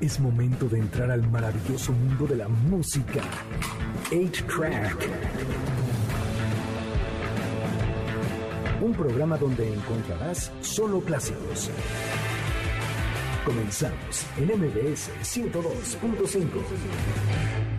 [0.00, 3.20] Es momento de entrar al maravilloso mundo de la música.
[4.12, 5.08] 8-Track.
[8.80, 11.68] Un programa donde encontrarás solo clásicos.
[13.44, 17.77] Comenzamos en MBS 102.5.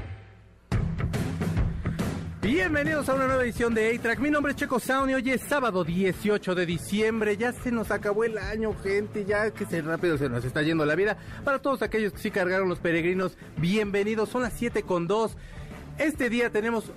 [2.52, 4.18] Bienvenidos a una nueva edición de A-Track.
[4.18, 7.38] Mi nombre es Checo Sound y hoy es sábado 18 de diciembre.
[7.38, 9.24] Ya se nos acabó el año, gente.
[9.24, 11.16] Ya que se rápido se nos está yendo la vida.
[11.44, 14.30] Para todos aquellos que sí cargaron los peregrinos, bienvenidos.
[14.30, 15.38] Son las 7 con 2.
[16.00, 16.92] Este día tenemos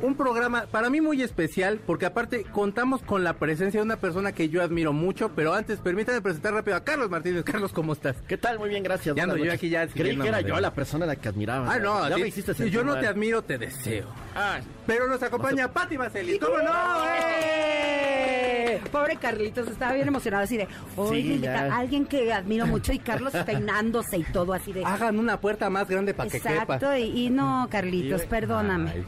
[0.00, 4.32] un programa para mí muy especial porque aparte contamos con la presencia de una persona
[4.32, 7.44] que yo admiro mucho, pero antes permítame presentar rápido a Carlos Martínez.
[7.44, 8.16] Carlos, ¿cómo estás?
[8.26, 8.58] ¿Qué tal?
[8.58, 9.16] Muy bien, gracias.
[9.16, 11.28] Ya no, Buenas yo aquí ya Creí que era yo la persona a la que
[11.28, 11.72] admiraba.
[11.72, 14.06] Ah, no, ya me hiciste si yo no te admiro, te deseo.
[14.34, 16.38] Ah, Pero nos acompaña Pati Maceli.
[16.38, 17.04] ¿Cómo no?
[17.20, 18.80] ¡Eh!
[18.92, 23.32] Pobre Carlitos, estaba bien emocionado así de, oye, Sí, alguien que admiro mucho y Carlos
[23.46, 24.84] peinándose y todo así de...
[24.84, 26.62] Hagan una puerta más grande para que quepa.
[26.62, 28.90] Exacto, y, y no, Carlitos, perdóname.
[28.94, 29.04] Ay.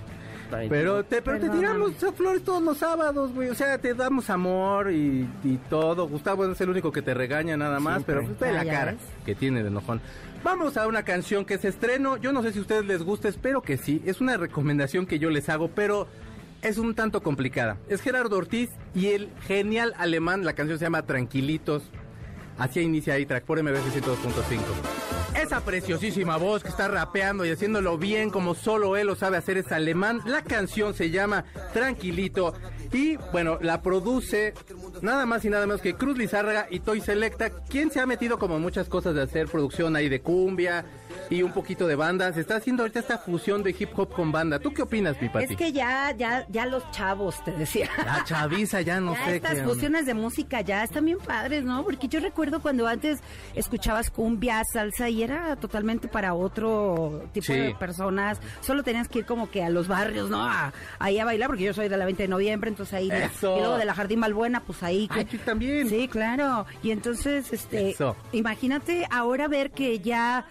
[0.58, 0.68] Está.
[0.68, 3.48] Pero te, pero te tiramos flores todos los sábados, güey.
[3.48, 6.08] O sea, te damos amor y, y todo.
[6.08, 9.00] Gustavo es el único que te regaña nada más, pero pues, ve la cara ves.
[9.24, 10.00] que tiene de enojón.
[10.42, 12.16] Vamos a una canción que se estreno.
[12.16, 14.02] Yo no sé si a ustedes les gusta, espero que sí.
[14.06, 16.06] Es una recomendación que yo les hago, pero
[16.62, 17.76] es un tanto complicada.
[17.88, 20.44] Es Gerardo Ortiz y el genial alemán.
[20.44, 21.82] La canción se llama Tranquilitos.
[22.58, 24.99] Así inicia ahí, track por MBC 102.5.
[25.34, 29.58] Esa preciosísima voz que está rapeando y haciéndolo bien como solo él lo sabe hacer
[29.58, 30.20] es alemán.
[30.24, 32.54] La canción se llama Tranquilito
[32.92, 34.54] y bueno, la produce
[35.02, 38.38] nada más y nada menos que Cruz Lizárraga y Toy Selecta, quien se ha metido
[38.38, 40.84] como muchas cosas de hacer producción ahí de cumbia
[41.28, 42.32] y un poquito de banda.
[42.32, 44.58] Se está haciendo ahorita esta fusión de hip hop con banda.
[44.58, 45.46] ¿Tú qué opinas, mi Pati?
[45.52, 47.88] Es que ya, ya, ya los chavos, te decía.
[48.04, 49.62] La chaviza ya no ya sé estas qué.
[49.64, 51.84] fusiones de música ya están bien padres, ¿no?
[51.84, 53.20] Porque yo recuerdo cuando antes
[53.54, 57.54] escuchabas cumbia, salsa y era totalmente para otro tipo Sí.
[57.54, 58.38] de personas.
[58.60, 60.42] Solo tenías que ir como que a los barrios, ¿no?
[60.44, 63.10] A- ahí a bailar, porque yo soy de la 20 de noviembre, entonces ahí.
[63.10, 63.56] Eso.
[63.56, 65.08] Y luego de la Jardín Malbuena, pues ahí.
[65.10, 65.88] Ay, que- tú también.
[65.88, 66.66] Sí, claro.
[66.82, 68.16] Y entonces, este, Eso.
[68.32, 70.46] imagínate ahora ver que ya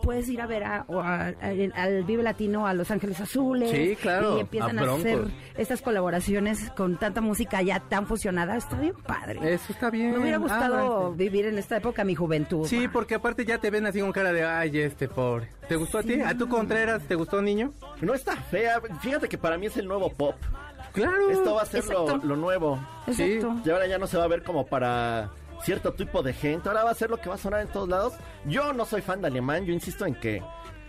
[0.00, 3.70] puedes ir a ver a- o a- al- al Vive Latino a Los Ángeles Azules.
[3.70, 5.24] Sí, claro, Y empiezan a a, hacer
[5.56, 8.56] estas colaboraciones con tanta música ya tan fusionada.
[8.56, 9.38] Está bien padre.
[9.54, 10.12] Eso está bien.
[10.12, 12.66] Me hubiera gustado Ah, vivir en esta época, mi juventud.
[12.66, 15.48] Sí, porque aparte ya te ven así con cara de, ay, este pobre.
[15.68, 16.20] ¿Te gustó a ti?
[16.20, 17.72] ¿A tu Contreras te gustó, niño?
[18.00, 18.80] No está fea.
[19.00, 20.34] Fíjate que para mí es el nuevo pop.
[20.92, 21.30] Claro.
[21.30, 22.80] Esto va a ser lo, nuevo.
[23.06, 23.56] Exacto.
[23.64, 25.30] Y ahora ya no se va a ver como para
[25.64, 26.68] cierto tipo de gente.
[26.68, 28.14] Ahora va a ser lo que va a sonar en todos lados.
[28.46, 29.64] Yo no soy fan de alemán.
[29.64, 30.42] Yo insisto en que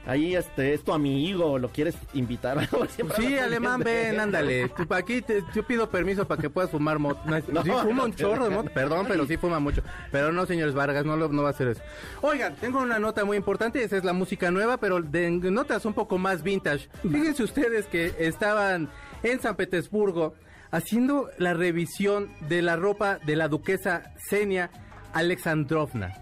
[0.06, 1.58] ahí este es tu amigo.
[1.60, 2.58] Lo quieres invitar.
[3.16, 4.70] Sí, alemán, ven, ándale.
[4.70, 7.22] Tú, aquí te, yo pido permiso para que puedas fumar moto.
[7.52, 8.72] No, sí, fuma un chorro de moto.
[8.74, 9.82] Perdón, pero sí fuma mucho.
[10.12, 11.82] Pero no, señores Vargas, no, lo, no va a hacer eso.
[12.22, 13.84] Oigan, tengo una nota muy importante.
[13.84, 16.90] Esa es la música nueva, pero de notas un poco más vintage.
[17.02, 18.90] Fíjense ustedes que estaban
[19.24, 20.34] en San Petersburgo
[20.72, 24.70] haciendo la revisión de la ropa de la duquesa Xenia
[25.14, 26.14] Alexandrovna.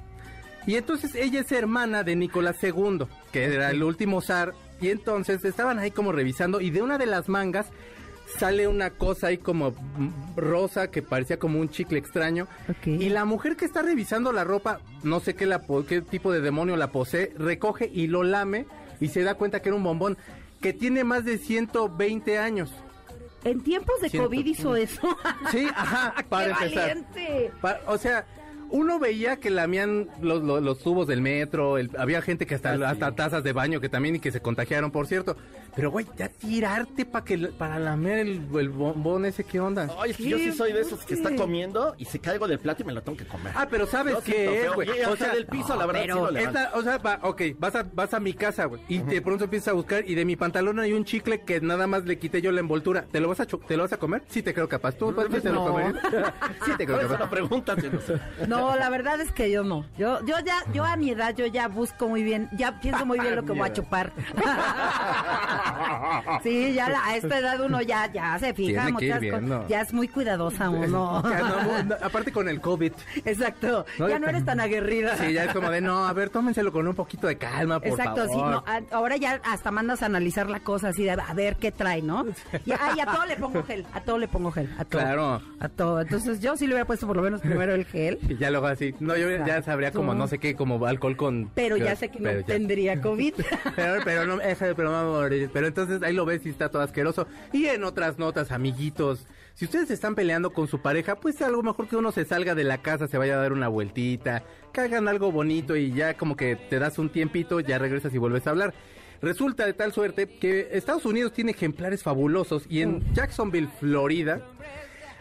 [0.65, 4.53] Y entonces ella es hermana de Nicolás II, que era el último zar.
[4.81, 7.67] Y entonces estaban ahí como revisando y de una de las mangas
[8.37, 9.73] sale una cosa ahí como
[10.35, 12.47] rosa que parecía como un chicle extraño.
[12.69, 12.87] Ok.
[12.87, 16.41] Y la mujer que está revisando la ropa, no sé qué, la, qué tipo de
[16.41, 18.65] demonio la posee, recoge y lo lame
[18.99, 20.17] y se da cuenta que era un bombón
[20.61, 22.71] que tiene más de 120 años.
[23.43, 25.01] En tiempos de Siento- COVID hizo eso.
[25.51, 27.81] Sí, ajá, para ¡Qué empezar.
[27.87, 28.25] o sea,
[28.71, 32.73] uno veía que lamían los, los, los tubos del metro, el- había gente que hasta,
[32.73, 32.83] Ah, sí.
[32.83, 35.37] hasta tazas de baño que también y que se contagiaron, por cierto.
[35.79, 39.87] Pero, güey, ya tirarte para que para lamer el, el bombón ese, ¿qué onda?
[39.99, 42.59] Ay, es que yo sí soy de esos que está comiendo y se caigo del
[42.59, 43.53] plato y me lo tengo que comer.
[43.55, 44.89] Ah, pero ¿sabes qué es, güey?
[44.97, 46.59] Y hasta del piso, la verdad, pero sí lo levanto.
[46.73, 49.69] O sea, va, ok, vas a, vas a mi casa, güey, y de pronto empiezas
[49.69, 52.51] a buscar y de mi pantalón hay un chicle que nada más le quité yo
[52.51, 53.05] la envoltura.
[53.11, 54.23] ¿Te lo vas a, cho- te lo vas a comer?
[54.29, 54.93] Sí te creo capaz.
[54.93, 55.67] ¿Tú pues, sí te lo No.
[55.71, 55.95] comerías?
[56.65, 57.29] sí te creo Por eso capaz.
[57.29, 58.47] pregunta, no.
[58.47, 59.85] No, la verdad es que yo no.
[59.97, 63.19] Yo, yo ya, yo a mi edad, yo ya busco muy bien, ya pienso muy
[63.19, 64.11] bien lo que voy a chupar.
[66.43, 69.67] sí, ya la- a esta edad uno ya, ya se fija, muchas cosas.
[69.67, 71.23] ya es muy cuidadosa uno.
[71.29, 72.91] Ya no, no, aparte con el COVID.
[73.25, 75.15] Exacto, No, ya no eres tan aguerrida.
[75.17, 77.89] Sí, ya es como de, no, a ver, tómenselo con un poquito de calma, por
[77.89, 78.29] Exacto, favor.
[78.29, 78.63] sí, no,
[78.97, 82.25] ahora ya hasta mandas a analizar la cosa así de a ver qué trae, ¿no?
[82.65, 85.01] Y, ah, y a todo le pongo gel, a todo le pongo gel, a todo.
[85.01, 85.41] Claro.
[85.59, 86.01] A todo.
[86.01, 88.19] Entonces yo sí le hubiera puesto por lo menos primero el gel.
[88.27, 88.93] Y ya luego así.
[88.99, 91.51] No, yo ya sabría como no sé qué, como alcohol con.
[91.55, 92.43] Pero ya sé que no ya.
[92.43, 93.33] tendría COVID.
[93.75, 95.09] Pero, pero no, ese, pero no me
[95.51, 97.27] pero entonces ahí lo ves y está todo asqueroso.
[97.51, 101.61] Y en otras notas, amiguitos, si ustedes están peleando con su pareja, pues a lo
[101.61, 104.81] mejor que uno se salga de la casa, se vaya a dar una vueltita, que
[104.81, 108.47] hagan algo bonito y ya como que te das un tiempito, ya regresas y vuelves
[108.47, 108.73] a hablar.
[109.21, 114.41] Resulta de tal suerte que Estados Unidos tiene ejemplares fabulosos y en Jacksonville, Florida,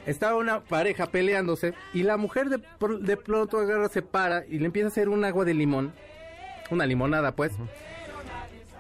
[0.07, 2.63] estaba una pareja peleándose y la mujer de,
[3.01, 5.93] de pronto agarra, se para y le empieza a hacer un agua de limón,
[6.71, 7.53] una limonada pues,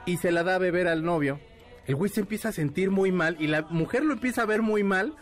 [0.08, 1.38] y se la da a beber al novio.
[1.86, 4.62] El güey se empieza a sentir muy mal y la mujer lo empieza a ver
[4.62, 5.14] muy mal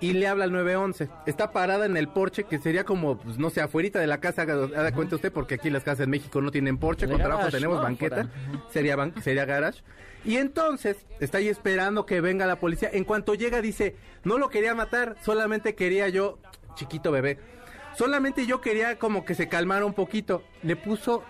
[0.00, 1.08] y le habla al 911.
[1.26, 4.42] Está parada en el porche que sería como, pues, no sé, afuerita de la casa,
[4.42, 7.82] haga cuenta usted, porque aquí las casas en México no tienen porche, con trabajo tenemos
[7.82, 8.28] banqueta,
[8.70, 9.82] sería, ban- sería garage.
[10.24, 12.88] Y entonces está ahí esperando que venga la policía.
[12.92, 13.94] En cuanto llega dice,
[14.24, 16.38] no lo quería matar, solamente quería yo,
[16.74, 17.38] chiquito bebé,
[17.96, 20.42] solamente yo quería como que se calmara un poquito.
[20.62, 21.22] Le puso,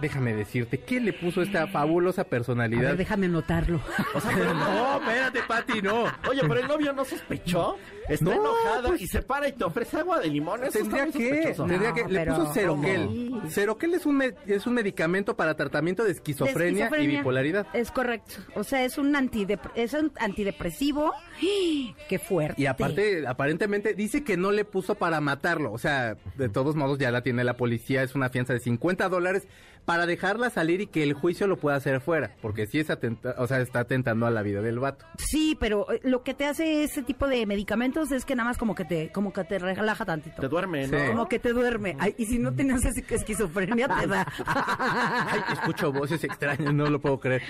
[0.00, 2.82] déjame decirte, ¿qué le puso esta fabulosa A personalidad?
[2.90, 3.80] ver, déjame anotarlo.
[4.14, 6.04] no, espérate, Pati, no.
[6.28, 7.76] Oye, pero el novio no sospechó.
[8.08, 10.64] Está No, enojada pues- y se para y te ofrece agua de limón.
[10.64, 11.66] Eso Tendría está muy que, sospechoso.
[11.66, 13.06] tendría que, No, le pero- puso Ceroquel.
[13.30, 13.50] ¿cómo?
[13.50, 17.66] Ceroquel es un, me- es un medicamento para tratamiento de De esquizofrenia, y bipolaridad.
[17.74, 18.34] Es correcto.
[18.54, 21.12] O sea, es un, antidep- es un antidepresivo.
[22.08, 22.60] ¡Qué fuerte!
[22.60, 25.70] Y aparte, aparentemente dice que no le puso para matarlo.
[25.72, 28.02] O sea, de todos modos ya la tiene la policía.
[28.02, 29.46] Es una fianza de 50 dólares
[29.88, 32.32] para dejarla salir y que el juicio lo pueda hacer fuera.
[32.42, 35.06] Porque sí es atenta, o sea, está atentando a la vida del vato.
[35.16, 38.58] Sí, pero eh, lo que te hace ese tipo de medicamentos es que nada más
[38.58, 40.42] como que te, como que te relaja tantito.
[40.42, 40.98] Te duerme, ¿no?
[40.98, 41.06] Sí.
[41.06, 41.96] Como que te duerme.
[41.98, 44.26] Ay, y si no tienes ese- esquizofrenia, te da.
[44.76, 47.40] Ay, escucho voces extrañas, no lo puedo creer.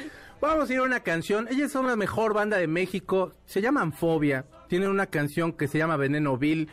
[0.41, 1.49] Vamos a ir a una canción.
[1.51, 3.33] Ellas son la mejor banda de México.
[3.47, 4.45] Se llaman Fobia.
[4.69, 6.69] Tienen una canción que se llama Veneno Vil,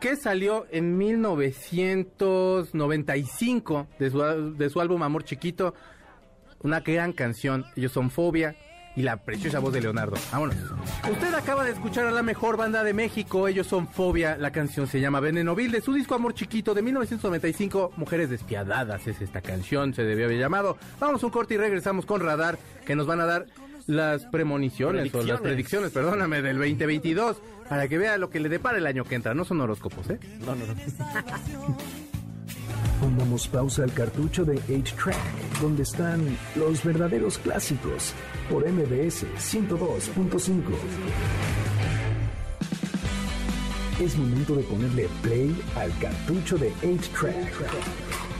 [0.00, 5.74] que salió en 1995 de su, de su álbum Amor Chiquito.
[6.62, 7.66] Una gran canción.
[7.76, 8.56] Ellos son Fobia
[8.96, 10.16] y la preciosa voz de Leonardo.
[10.32, 10.56] Vámonos.
[11.10, 13.48] Usted acaba de escuchar a la mejor banda de México.
[13.48, 14.36] Ellos son Fobia.
[14.36, 17.92] La canción se llama Veneno Vil de su disco Amor Chiquito de 1995.
[17.96, 19.94] Mujeres despiadadas es esta canción.
[19.94, 20.76] Se debió haber llamado.
[20.98, 23.46] Vamos un corte y regresamos con Radar que nos van a dar
[23.90, 25.90] las premoniciones o las Predicciones.
[25.90, 27.36] perdóname, del 2022
[27.68, 29.34] para que vea lo que le depara el año que entra.
[29.34, 30.18] No son horóscopos, ¿eh?
[30.40, 30.74] No, no, no.
[33.00, 38.12] Pongamos pausa al cartucho de 8-Track, donde están los verdaderos clásicos,
[38.50, 40.60] por MBS 102.5.
[44.00, 47.52] Es momento de ponerle play al cartucho de 8-Track,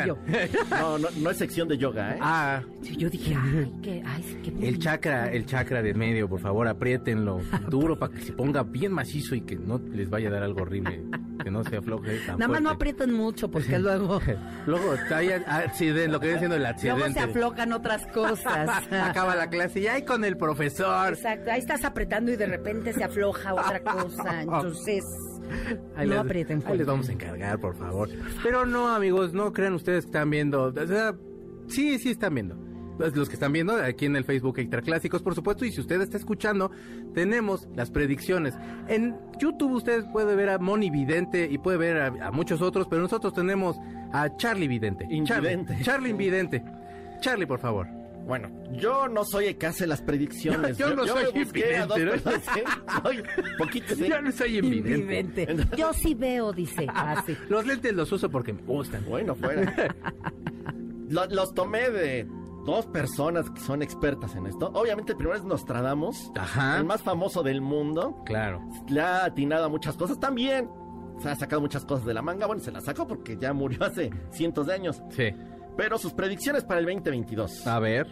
[0.00, 0.16] oigan.
[0.70, 2.18] No, no, no es sección de yoga, ¿eh?
[2.20, 2.62] Ah,
[2.96, 7.40] Yo dije, ay, qué, ay, qué el chakra, el chakra de medio, por favor, apriétenlo
[7.68, 10.62] duro para que se ponga bien macizo y que no les vaya a dar algo
[10.62, 11.02] horrible,
[11.42, 12.90] que no se afloje tan Nada más no fuerte.
[12.90, 14.20] aprietan mucho porque luego,
[14.66, 17.12] Luego hay accidente, lo que viene siendo el luego accidente.
[17.14, 18.68] se aflojan otras cosas.
[18.92, 21.14] Acaba la clase y ahí con el profesor.
[21.14, 24.42] Exacto, ahí estás apretando y de repente se afloja otra cosa.
[24.42, 25.04] Entonces,
[25.96, 28.08] Ahí no les- aprieten Ahí les vamos a encargar, por favor.
[28.42, 30.64] Pero no, amigos, no crean ustedes que están viendo.
[30.64, 31.14] O sea,
[31.68, 32.56] sí, sí están viendo.
[32.98, 35.80] Los los que están viendo aquí en el Facebook Extra Clásicos, por supuesto, y si
[35.80, 36.72] usted está escuchando,
[37.14, 38.54] tenemos las predicciones.
[38.88, 42.88] En YouTube usted puede ver a Moni Vidente y puede ver a, a muchos otros,
[42.88, 43.76] pero nosotros tenemos
[44.12, 45.04] a Charlie Vidente.
[45.10, 45.66] Invidente.
[45.74, 46.64] Charlie, Charlie Invidente.
[47.20, 47.86] Charlie, por favor.
[48.28, 50.76] Bueno, yo no soy el que hace las predicciones.
[50.76, 52.32] Yo no soy me busqué a dos invidente, ¿no?
[52.34, 52.64] ¿eh?
[53.02, 53.22] Soy
[53.58, 54.06] poquito, ¿sí?
[54.08, 55.42] Yo no soy invidente.
[55.44, 55.76] Invidente.
[55.78, 56.86] Yo sí veo, dice.
[56.94, 57.34] Así.
[57.48, 59.02] Los lentes los uso porque me gustan.
[59.08, 59.74] Bueno, fuera.
[61.08, 62.28] Lo- los tomé de
[62.66, 64.70] dos personas que son expertas en esto.
[64.74, 66.76] Obviamente, el primero es Nostradamus, Ajá.
[66.76, 68.22] el más famoso del mundo.
[68.26, 68.60] Claro.
[68.90, 70.68] Le ha atinado a muchas cosas también.
[71.22, 72.46] Se ha sacado muchas cosas de la manga.
[72.46, 75.02] Bueno, se las sacó porque ya murió hace cientos de años.
[75.16, 75.30] Sí.
[75.78, 77.64] Pero sus predicciones para el 2022.
[77.68, 78.08] A ver.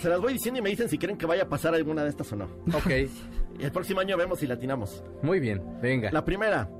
[0.00, 2.08] Se las voy diciendo y me dicen si creen que vaya a pasar alguna de
[2.08, 2.46] estas o no.
[2.72, 2.90] Ok.
[3.58, 5.04] Y el próximo año vemos si la atinamos.
[5.20, 5.62] Muy bien.
[5.82, 6.10] Venga.
[6.10, 6.70] La primera.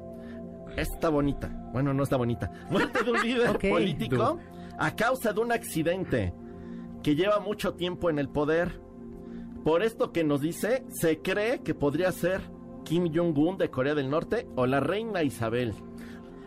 [0.74, 1.48] Está bonita.
[1.74, 2.50] Bueno, no está bonita.
[2.70, 4.40] Muerte de un líder político
[4.78, 6.32] a causa de un accidente
[7.02, 8.80] que lleva mucho tiempo en el poder.
[9.64, 12.40] Por esto que nos dice, se cree que podría ser
[12.84, 15.74] Kim Jong-un de Corea del Norte o la reina Isabel.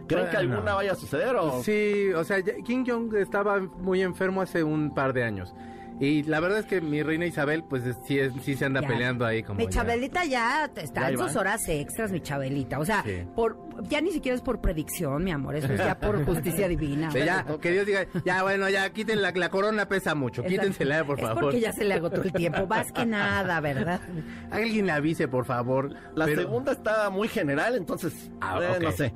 [0.08, 1.64] ¿Creen que alguna vaya a suceder o...?
[1.64, 5.54] Sí, o sea, Kim Jong estaba muy enfermo hace un par de años.
[5.98, 8.82] Y la verdad es que mi reina Isabel, pues es- sí, es- sí se anda
[8.82, 8.88] Ya.
[8.90, 9.70] peleando ahí como Mi ya.
[9.70, 12.80] Chabelita ya está Ya en sus horas extras, mi Chabelita.
[12.80, 13.24] O sea, Sí.
[13.34, 13.58] por
[13.88, 17.10] ya ni siquiera es por predicción, mi amor, eso es ya por justicia divina.
[17.14, 20.62] Sí, ya, que Dios diga, ya bueno, ya quiten la, la corona pesa mucho, Exacto.
[20.64, 21.44] quítensela por Es favor.
[21.44, 24.02] porque ya se le agotó el tiempo, más que nada, ¿verdad?
[24.52, 25.94] Alguien le avise, por favor.
[26.14, 28.84] La Pero- segunda está muy general, entonces, Ah, eh, ok.
[28.84, 29.14] no sé.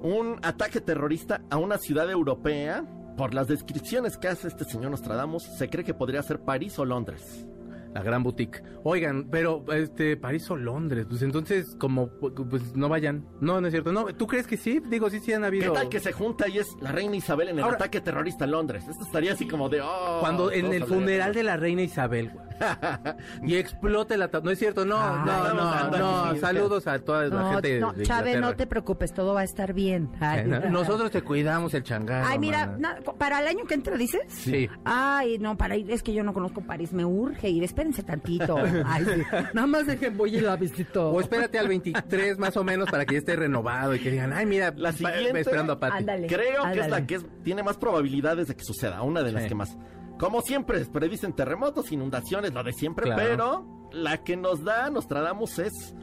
[0.00, 2.84] Un ataque terrorista a una ciudad europea.
[3.16, 6.84] Por las descripciones que hace este señor Nostradamus, se cree que podría ser París o
[6.86, 7.46] Londres.
[7.92, 8.62] La gran boutique.
[8.84, 12.08] Oigan, pero este París o Londres, pues entonces como
[12.48, 13.26] pues no vayan.
[13.40, 13.92] No, no es cierto.
[13.92, 14.80] No, ¿tú crees que sí?
[14.88, 17.48] Digo, sí sí han ¿Qué habido tal que se junta y es la reina Isabel
[17.48, 18.84] en el Ahora- ataque terrorista en Londres?
[18.88, 19.80] Esto estaría así como de...
[19.82, 22.46] oh, cuando en el funeral de la reina Isabel güey,
[23.42, 25.54] y explote la no es cierto, no, Ah, no,
[25.90, 29.34] no, no, saludos a toda la No, gente no, de Chávez, no te preocupes, todo
[29.34, 30.10] va a estar bien.
[30.20, 32.26] Ay, Nosotros te cuidamos el changarro.
[32.28, 32.76] Ay, mira,
[33.18, 34.20] para el año que entra, ¿dices?
[34.28, 34.68] Sí.
[34.84, 38.56] Ay, no, para ir, es que yo no conozco París, me urge ir, espérense tantito.
[38.84, 39.22] Ay, sí.
[39.54, 41.10] Nada más dejen, voy y la visito.
[41.10, 44.32] O espérate al 23 más o menos para que ya esté renovado y que digan,
[44.32, 45.98] ay, mira, La siguiente- esperando a Pati.
[45.98, 46.26] Ándale.
[46.26, 49.42] Creo que es la que es- tiene más probabilidades de que suceda, una de las
[49.44, 49.48] Sí.
[49.48, 49.76] que más.
[50.20, 53.22] Como siempre, predicen terremotos, inundaciones, lo de siempre, Claro.
[53.22, 55.94] pero la que nos da Nostradamus es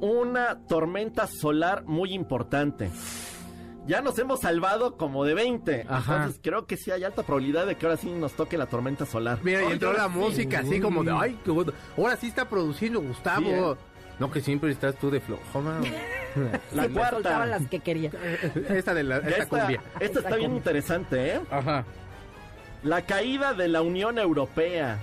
[0.00, 2.90] una tormenta solar muy importante.
[3.86, 6.16] Ya nos hemos salvado como de 20, Ajá.
[6.16, 9.06] entonces creo que sí hay alta probabilidad de que ahora sí nos toque la tormenta
[9.06, 9.38] solar.
[9.42, 10.18] Mira, y entró la sí.
[10.18, 11.72] música así como de, ay, qué bueno.
[11.96, 13.40] Ahora sí está produciendo Gustavo.
[13.42, 13.74] Sí, ¿eh?
[14.18, 15.82] No, que siempre estás tú de flojo, man.
[16.74, 17.10] La cuarta.
[17.10, 18.10] soltaba las que quería.
[18.70, 19.80] esta de la, esta esta, cumbia.
[20.00, 21.40] esta está bien interesante, ¿eh?
[21.50, 21.84] Ajá.
[22.84, 24.98] La caída de la Unión Europea.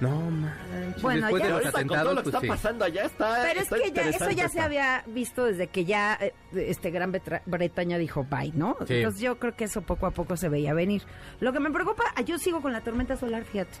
[0.00, 1.00] No manches.
[1.02, 2.46] Bueno, Después ya- de los Ahorita con todo lo que pues está sí.
[2.48, 3.42] pasando allá está.
[3.44, 7.12] Pero es que ya, eso ya se había visto desde que ya eh, este Gran
[7.12, 8.76] Betra- Bretaña dijo bye, ¿no?
[8.88, 8.94] Sí.
[8.94, 11.02] Entonces yo creo que eso poco a poco se veía venir.
[11.38, 13.78] Lo que me preocupa, ah, yo sigo con la tormenta solar, fíjate.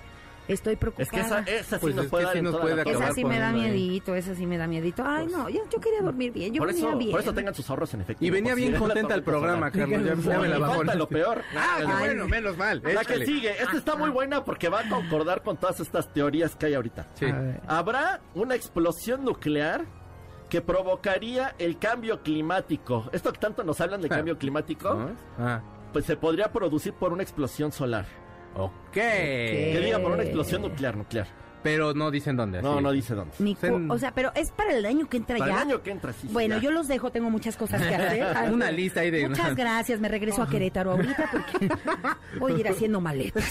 [0.48, 1.04] Estoy preocupada.
[1.04, 2.76] Es que esa, esa sí Pues nos es puede dar sí en nos toda puede
[2.76, 3.02] la acabar.
[3.04, 5.02] Esa sí me da miedito, esa sí me da miedito.
[5.06, 7.10] Ay, no, yo, yo quería dormir bien, yo Por venía eso, bien.
[7.12, 8.26] por eso tengan sus ahorros en efectivo.
[8.26, 9.70] Y venía bien contenta el programa.
[9.70, 10.02] Carlos.
[10.04, 10.82] Ya, ya me la bajó.
[10.84, 11.42] lo peor.
[11.56, 12.82] Ah, Ay, bueno, menos mal.
[12.84, 16.56] La que sigue, esta está muy buena porque va a concordar con todas estas teorías
[16.56, 17.06] que hay ahorita.
[17.14, 17.26] Sí.
[17.68, 19.84] Habrá una explosión nuclear
[20.48, 23.08] que provocaría el cambio climático.
[23.12, 24.16] Esto que tanto nos hablan de Ah.
[24.16, 25.10] cambio climático, ¿No?
[25.38, 25.60] Ah,
[25.92, 28.06] pues se podría producir por una explosión solar.
[28.56, 28.92] Ok.
[28.92, 31.26] Que diga por una explosión nuclear, nuclear.
[31.62, 32.62] Pero no dicen dónde.
[32.62, 32.82] No, así.
[32.82, 33.34] no dice dónde.
[33.38, 35.62] Ni cu- Sen- o sea, pero es para el año que entra Para ya.
[35.62, 36.28] el año que entra, sí.
[36.30, 36.62] Bueno, ya.
[36.62, 38.50] yo los dejo, tengo muchas cosas que hacer.
[38.52, 41.68] Una lista ahí de- Muchas gracias, me regreso a Querétaro ahorita porque
[42.38, 43.44] voy a ir haciendo maletas.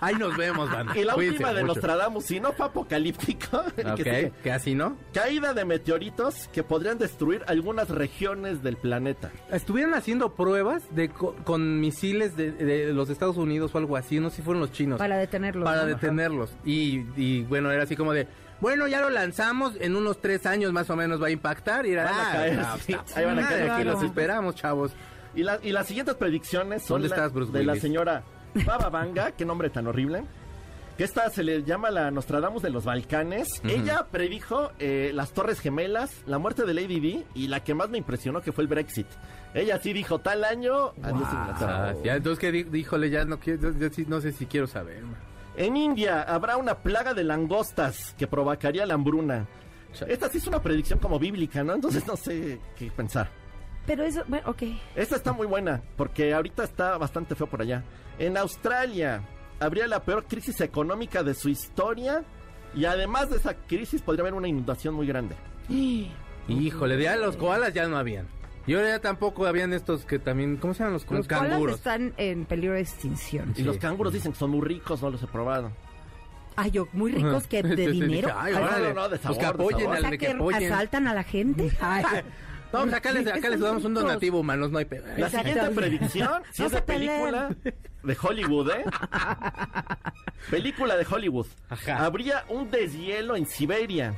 [0.00, 0.96] Ahí nos vemos, banda.
[0.98, 1.74] Y la Cuídense última de mucho.
[1.74, 4.96] Nostradamus, si no fue apocalíptico, que Ok, que así, ¿no?
[5.12, 9.30] caída de meteoritos que podrían destruir algunas regiones del planeta.
[9.50, 14.20] Estuvieron haciendo pruebas de co- con misiles de, de los Estados Unidos o algo así,
[14.20, 14.98] no sé si fueron los chinos.
[14.98, 15.64] Para detenerlo.
[15.64, 15.86] para ¿no?
[15.88, 16.54] detenerlos.
[16.64, 18.26] Y, y, bueno, era así como de,
[18.60, 21.92] bueno, ya lo lanzamos, en unos tres años más o menos va a impactar y
[21.92, 24.92] era, Van a ah, caer, ah, sí, ahí van a caer, aquí los esperamos, chavos.
[25.34, 28.22] Y, la- y las siguientes predicciones son ¿Dónde la- estás, Bruce de la señora
[28.64, 30.24] Baba Vanga, qué nombre tan horrible.
[30.96, 33.60] Que esta se le llama la Nostradamus de los Balcanes.
[33.64, 37.88] Ella predijo eh, las Torres Gemelas, la muerte de Lady Di y la que más
[37.90, 39.08] me impresionó que fue el Brexit.
[39.54, 41.88] Ella sí dijo tal año, adiós Inglaterra.
[41.88, 45.02] Ah, ya, entonces que di- híjole, ya no quiero, yo- no sé si quiero saber.
[45.02, 45.16] man.
[45.56, 49.46] En India habrá una plaga de langostas que provocaría la hambruna.
[50.08, 51.74] Esta sí es una predicción como bíblica, ¿no?
[51.74, 53.30] Entonces no sé qué pensar.
[53.86, 54.62] Pero eso, bueno, ok.
[54.96, 57.84] Esta está muy buena, porque ahorita está bastante feo por allá.
[58.18, 59.22] En Australia
[59.60, 62.24] habría la peor crisis económica de su historia
[62.74, 65.36] y además de esa crisis podría haber una inundación muy grande.
[66.48, 68.26] Híjole, ya los koalas ya no habían.
[68.66, 71.76] Y ahora ya tampoco habían estos que también, ¿cómo se llaman los, Los canguros?
[71.76, 73.52] están en peligro de extinción.
[73.56, 75.70] Y los canguros dicen que son muy ricos, no los he probado.
[76.56, 78.30] Ay, yo, muy ricos que de dinero.
[78.34, 79.96] ay, Ay, no, órale, no, no, de pues sabor, que de apoyen sabor.
[80.06, 80.72] al que que apoyen.
[80.72, 81.70] asaltan a la gente.
[81.80, 82.04] Ay,
[82.70, 85.06] pues acá les, acá les damos un donativo, humanos, no hay pedo.
[85.16, 85.48] La Exacto.
[85.48, 87.54] siguiente predicción, si No es de película
[88.02, 88.84] de Hollywood, ¿eh?
[90.50, 91.46] película de Hollywood.
[91.68, 92.04] Ajá.
[92.04, 94.14] Habría un deshielo en Siberia,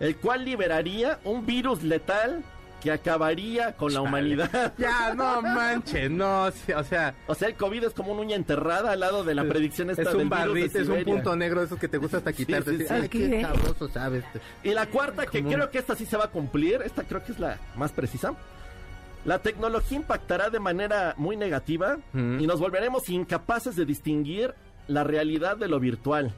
[0.00, 2.42] el cual liberaría un virus letal
[2.82, 4.72] que acabaría con la humanidad.
[4.78, 6.50] Ya, no manches, no, o
[6.84, 9.90] sea, O sea, el COVID es como una uña enterrada al lado de la predicción
[9.90, 12.18] esta es un virus de barrito, es un punto negro de esos que te gusta
[12.18, 12.78] hasta quitarte.
[12.78, 12.86] sí, sí.
[12.90, 13.42] Ay, qué ¿Qué?
[13.42, 14.24] sabroso, ¿sabes?
[14.64, 17.32] Y la cuarta, que creo que esta sí se va a cumplir, esta creo que
[17.32, 18.34] es la más precisa.
[19.24, 24.54] La tecnología impactará de manera muy negativa y nos volveremos incapaces de distinguir
[24.88, 26.34] la realidad de lo virtual.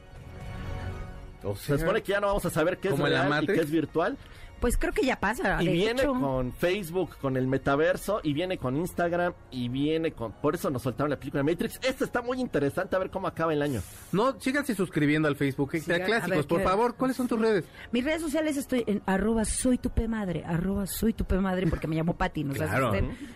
[1.43, 3.43] O Se supone que ya no vamos a saber qué es ¿Como en la real
[3.43, 4.17] y qué es virtual.
[4.65, 5.61] Pues creo que ya pasa.
[5.61, 6.11] Y viene hecho.
[6.13, 10.31] con Facebook, con el metaverso, y viene con Instagram, y viene con...
[10.31, 11.79] Por eso nos soltaron la película Matrix.
[11.83, 13.83] Esto está muy interesante, a ver cómo acaba el año.
[14.11, 15.69] No, síganse suscribiendo al Facebook.
[15.75, 16.63] Extra Sigan- Clásicos, ver, por ¿qué?
[16.63, 16.95] favor.
[16.95, 17.65] ¿Cuáles son tus redes?
[17.91, 21.87] Mis redes sociales estoy en arroba soy tu madre, arroba soy tu pe madre porque
[21.87, 22.91] me llamo Pati, no Claro.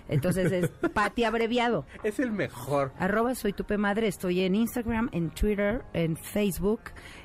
[0.07, 1.85] Entonces es Pati abreviado.
[2.03, 2.91] Es el mejor.
[2.97, 6.81] Arroba soy tu madre, estoy en Instagram, en Twitter, en Facebook,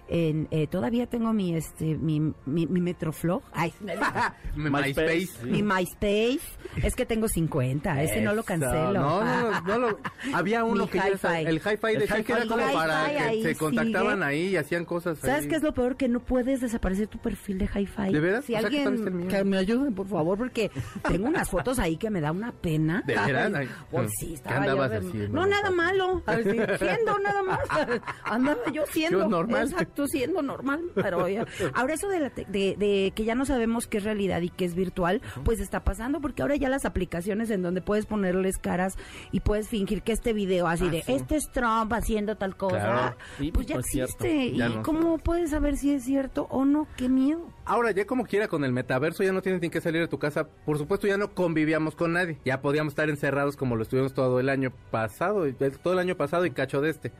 [0.08, 3.72] en eh, todavía tengo mi este mi, mi, mi Metroflog, ay,
[4.56, 5.44] MySpace.
[5.44, 6.40] Mi MySpace,
[6.82, 8.92] es que tengo 50, ese no lo cancelo.
[8.92, 9.98] No, no, no, no lo-
[10.34, 11.46] Había uno Mi que ya hi-fi.
[11.46, 14.24] el hi-fi de El que era como para que se contactaban sigue.
[14.24, 15.18] ahí y hacían cosas.
[15.18, 15.48] ¿Sabes ahí.
[15.48, 15.96] qué es lo peor?
[15.96, 18.12] Que no puedes desaparecer tu perfil de Hi-Fi.
[18.12, 18.44] ¿De veras?
[18.44, 20.70] Si O sea, alguien que me ayuden, por favor, porque
[21.08, 23.02] tengo unas fotos ahí que me da una pena.
[23.06, 23.52] ¿De veras?
[23.90, 25.28] Pues ¿qué sí, estaba andabas haciendo?
[25.28, 26.22] No, nada malo.
[26.26, 27.58] A ver, sí, siendo nada más.
[28.24, 29.18] Andaba yo siendo.
[29.20, 29.64] Yo normal.
[29.70, 30.80] Exacto, siendo normal.
[30.94, 34.04] Pero ya- Ahora eso de, la te- de, de que ya no sabemos qué es
[34.04, 37.80] realidad y qué es virtual, pues está pasando porque ahora ya las aplicaciones en donde
[37.80, 38.96] puedes ponerles caras
[39.32, 41.12] y puedes fingir que este video así Ah, de, sí.
[41.12, 43.16] este es Trump haciendo tal cosa, Claro.
[43.38, 44.52] Sí, pues ya existe.
[44.52, 44.82] Ya ¿Y no.
[44.82, 46.86] cómo puedes saber si es cierto o no?
[46.96, 47.46] ¡Qué miedo!
[47.66, 50.18] Ahora, ya como quiera, con el metaverso ya no tienes ni que salir de tu
[50.18, 50.46] casa.
[50.66, 52.38] Por supuesto, ya no convivíamos con nadie.
[52.44, 55.44] Ya podíamos estar encerrados como lo estuvimos todo el año pasado,
[55.82, 57.12] todo el año pasado y cacho de este.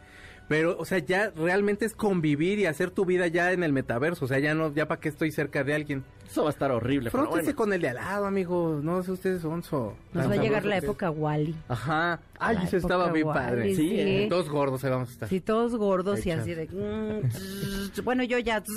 [0.49, 4.27] Pero, o sea, ya realmente es convivir y hacer tu vida ya en el metaverso.
[4.27, 6.05] O sea, ya no, ya para qué estoy cerca de alguien.
[6.31, 7.57] Eso va a estar horrible, pero Frótese bueno.
[7.57, 8.81] con el de al lado, amigo.
[8.83, 9.95] No sé ustedes, sonso.
[10.13, 11.55] Nos va a llegar la época Wally.
[11.69, 12.21] Ajá.
[12.39, 13.75] Ay, La eso estaba bien Wally, padre.
[13.75, 15.29] Sí, eh, Dos gordos ahí vamos a estar.
[15.29, 16.67] Sí, todos gordos y así de...
[16.67, 18.63] mm, bueno, yo ya...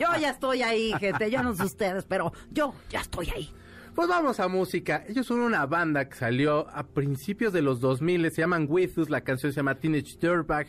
[0.00, 1.30] yo ya estoy ahí, gente.
[1.30, 3.52] Yo no sé ustedes, pero yo ya estoy ahí.
[3.96, 5.04] Pues vamos a música.
[5.08, 9.08] Ellos son una banda que salió a principios de los 2000, se llaman With Us,
[9.10, 10.66] la canción se llama Teenage Dirtbag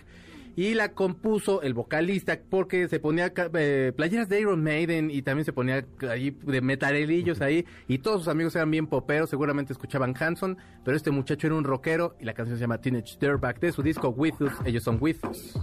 [0.56, 5.44] y la compuso el vocalista porque se ponía eh, playeras de Iron Maiden y también
[5.46, 10.16] se ponía ahí de metalelillos ahí y todos sus amigos eran bien poperos, seguramente escuchaban
[10.20, 13.72] Hanson, pero este muchacho era un rockero y la canción se llama Teenage Dirtbag de
[13.74, 15.60] su disco With Us, ellos son With Us.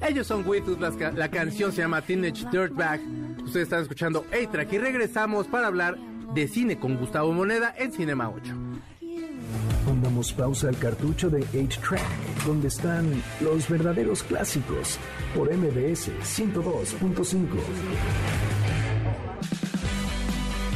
[0.00, 3.00] Ellos son With Us, ca- la canción se llama Teenage Dirtbag.
[3.44, 5.98] Ustedes están escuchando A-Track y regresamos para hablar
[6.34, 8.54] de cine con Gustavo Moneda en Cinema 8.
[9.84, 14.98] Pongamos pausa al cartucho de 8-Track, donde están los verdaderos clásicos,
[15.34, 17.46] por MBS 102.5.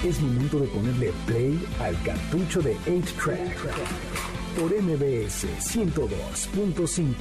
[0.04, 4.12] Es momento de ponerle play al cartucho de 8-Track,
[4.59, 7.15] por MBS 102.5,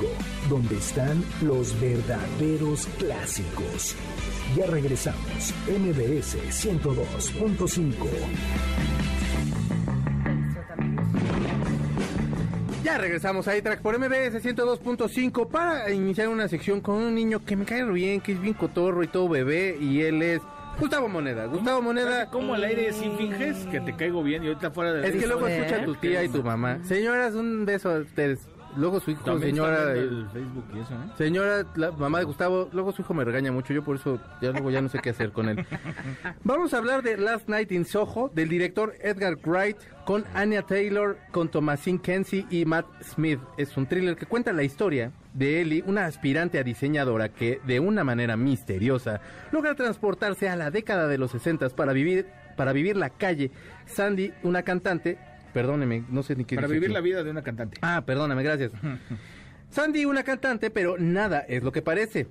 [0.50, 3.96] donde están los verdaderos clásicos.
[4.56, 7.94] Ya regresamos, MBS 102.5.
[12.84, 17.56] Ya regresamos a A-Track por MBS 102.5 para iniciar una sección con un niño que
[17.56, 20.42] me cae bien, que es bien cotorro y todo bebé, y él es
[20.82, 21.46] Gustavo Moneda.
[21.46, 22.26] Gustavo Moneda.
[22.26, 25.28] Como al aire sin finges que te caigo bien y ahorita fuera de Es que
[25.28, 26.80] luego escucha tu tía y tu mamá.
[26.84, 28.48] Señoras, un beso a ustedes.
[28.78, 29.92] Luego su hijo, También señora.
[29.94, 30.98] el Facebook y eso, ¿eh?
[31.18, 34.52] Señora, la mamá de Gustavo, luego su hijo me regaña mucho, yo por eso ya
[34.52, 35.66] luego ya no sé qué hacer con él.
[36.44, 41.18] Vamos a hablar de Last Night in Soho, del director Edgar Wright, con Anya Taylor,
[41.32, 43.40] con Thomasine Kenzie y Matt Smith.
[43.58, 47.80] Es un thriller que cuenta la historia de Ellie, una aspirante a diseñadora que, de
[47.80, 52.96] una manera misteriosa, logra transportarse a la década de los 60 para vivir, para vivir
[52.98, 53.52] la calle.
[53.86, 55.18] Sandy, una cantante,
[55.54, 56.94] perdóneme, no sé ni qué Para vivir aquí.
[56.94, 57.78] la vida de una cantante.
[57.82, 58.72] Ah, perdóname, gracias.
[59.70, 62.28] Sandy, una cantante, pero nada es lo que parece.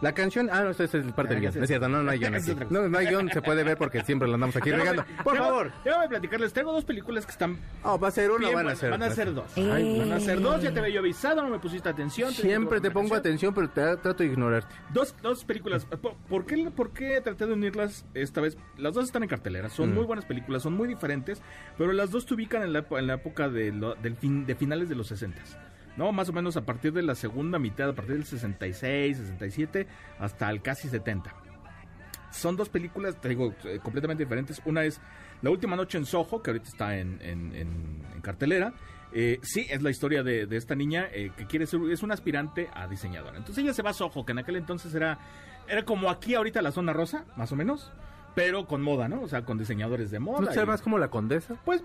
[0.00, 1.54] La canción, ah, no, eso es parte del guion.
[1.56, 2.54] No es cierto, no, no hay guion aquí.
[2.70, 5.04] No, no hay guion, se puede ver porque siempre lo andamos aquí regando.
[5.22, 5.72] Por favor.
[5.84, 6.52] Déjame platicarles.
[6.52, 7.58] Tengo dos películas que están.
[7.82, 8.90] Oh, va a ser uno, bien van a ser.
[8.90, 9.44] Van a ser dos.
[9.56, 10.62] Ay, Van a ser dos.
[10.62, 12.32] Ya te había yo avisado, no me pusiste atención.
[12.32, 14.74] Siempre te pongo atención, pero te trato de ignorarte.
[14.92, 15.84] Dos, dos películas.
[15.84, 18.56] ¿Por, por qué, ¿Por qué traté de unirlas esta vez?
[18.78, 19.68] Las dos están en cartelera.
[19.68, 19.94] Son Mm.
[19.94, 21.42] muy buenas películas, son muy diferentes.
[21.76, 24.54] Pero las dos te ubican en la, en la época de, lo- del fin, de
[24.54, 25.40] finales de los 60
[25.96, 26.12] ¿no?
[26.12, 29.86] Más o menos a partir de la segunda mitad, a partir del 66, 67,
[30.18, 31.34] hasta el casi 70.
[32.30, 34.62] Son dos películas, te digo, eh, completamente diferentes.
[34.64, 35.00] Una es
[35.42, 38.72] La Última Noche en Soho, que ahorita está en, cartelera.
[39.12, 42.14] Eh, sí, es la historia de, de esta niña eh, que quiere ser, es una
[42.14, 43.38] aspirante a diseñadora.
[43.38, 45.18] Entonces ella se va a Soho, que en aquel entonces era,
[45.66, 47.92] era como aquí ahorita la zona rosa, más o menos,
[48.34, 49.22] pero con moda, ¿no?
[49.22, 50.40] O sea, con diseñadores de moda.
[50.40, 51.56] ¿No será más como la condesa?
[51.64, 51.82] pues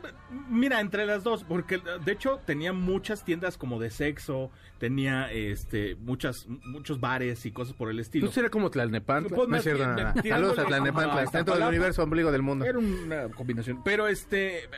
[0.49, 5.95] mira, entre las dos, porque de hecho tenía muchas tiendas como de sexo, tenía este
[5.95, 8.25] muchas muchos bares y cosas por el estilo.
[8.25, 9.35] ¿No será como Tlalnepantla?
[9.35, 10.13] Pues no es cierto, nada.
[10.21, 12.65] Saludos a Tlalnepantla, está dentro del universo ombligo del mundo.
[12.65, 13.83] Era una combinación.
[13.83, 14.69] Pero este,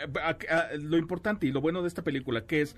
[0.80, 2.76] lo importante y lo bueno de esta película que es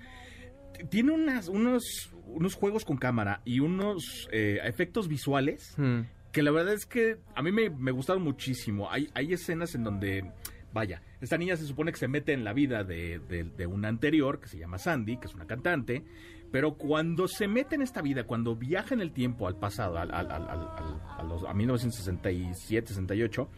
[0.88, 6.00] tiene unas, unos, unos juegos con cámara y unos eh, efectos visuales Mm.
[6.32, 8.90] Que la verdad es que a mí me, me gustaron muchísimo.
[8.90, 10.32] Hay, hay escenas en donde,
[10.72, 14.40] vaya, esta niña se supone que se mete en la vida de, de, una anterior,
[14.40, 16.04] que se llama Sandy, que es una cantante,
[16.52, 20.12] pero cuando se mete en esta vida, cuando viaja en el tiempo al pasado, al,
[20.12, 23.48] al, al, a, los, a 1967, 68,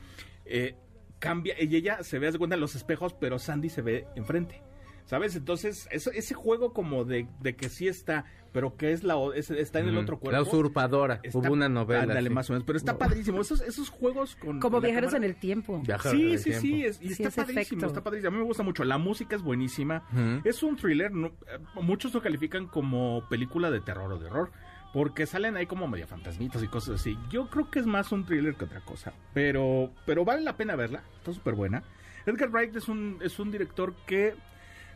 [0.46, 0.74] eh,
[1.18, 4.06] cambia, y ella se ve, haz de cuenta, en los espejos, pero Sandy se ve
[4.16, 4.62] enfrente.
[5.04, 5.36] ¿Sabes?
[5.36, 9.50] Entonces, eso, ese juego como de, de que sí está, pero que es la es-
[9.50, 10.36] está en el otro cuerpo.
[10.36, 11.20] La usurpadora.
[11.22, 12.02] está- Hubo una novela.
[12.02, 12.34] ándale, sí.
[12.34, 13.40] más o menos, pero está padrísimo.
[13.40, 14.60] Esos, esos juegos con.
[14.60, 15.82] Como con viajeros en el tiempo.
[15.84, 16.88] Viajaron en Sí, el sí, sí, tiempo.
[16.88, 17.86] es- y Sí, está padrísimo, efecto.
[17.86, 18.28] está padrísimo.
[18.28, 18.84] A mí me gusta mucho.
[18.84, 20.04] La música es buenísima.
[20.44, 24.50] Es un thriller, no- eh, muchos lo califican como película de terror o de horror,
[24.94, 27.18] porque salen ahí como medio fantasmitas y cosas así.
[27.30, 30.76] Yo creo que es más un thriller que otra cosa, pero, pero vale la pena
[30.76, 31.82] verla, está súper buena.
[32.24, 34.34] Edgar Wright es un, es un director que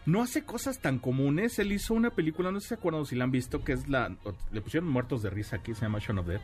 [0.07, 1.59] no hace cosas tan comunes.
[1.59, 3.89] Él hizo una película, no sé si se acuerdan si la han visto, que es
[3.89, 4.17] la...
[4.53, 6.41] Le pusieron muertos de risa aquí, se llama Shaun of Dead.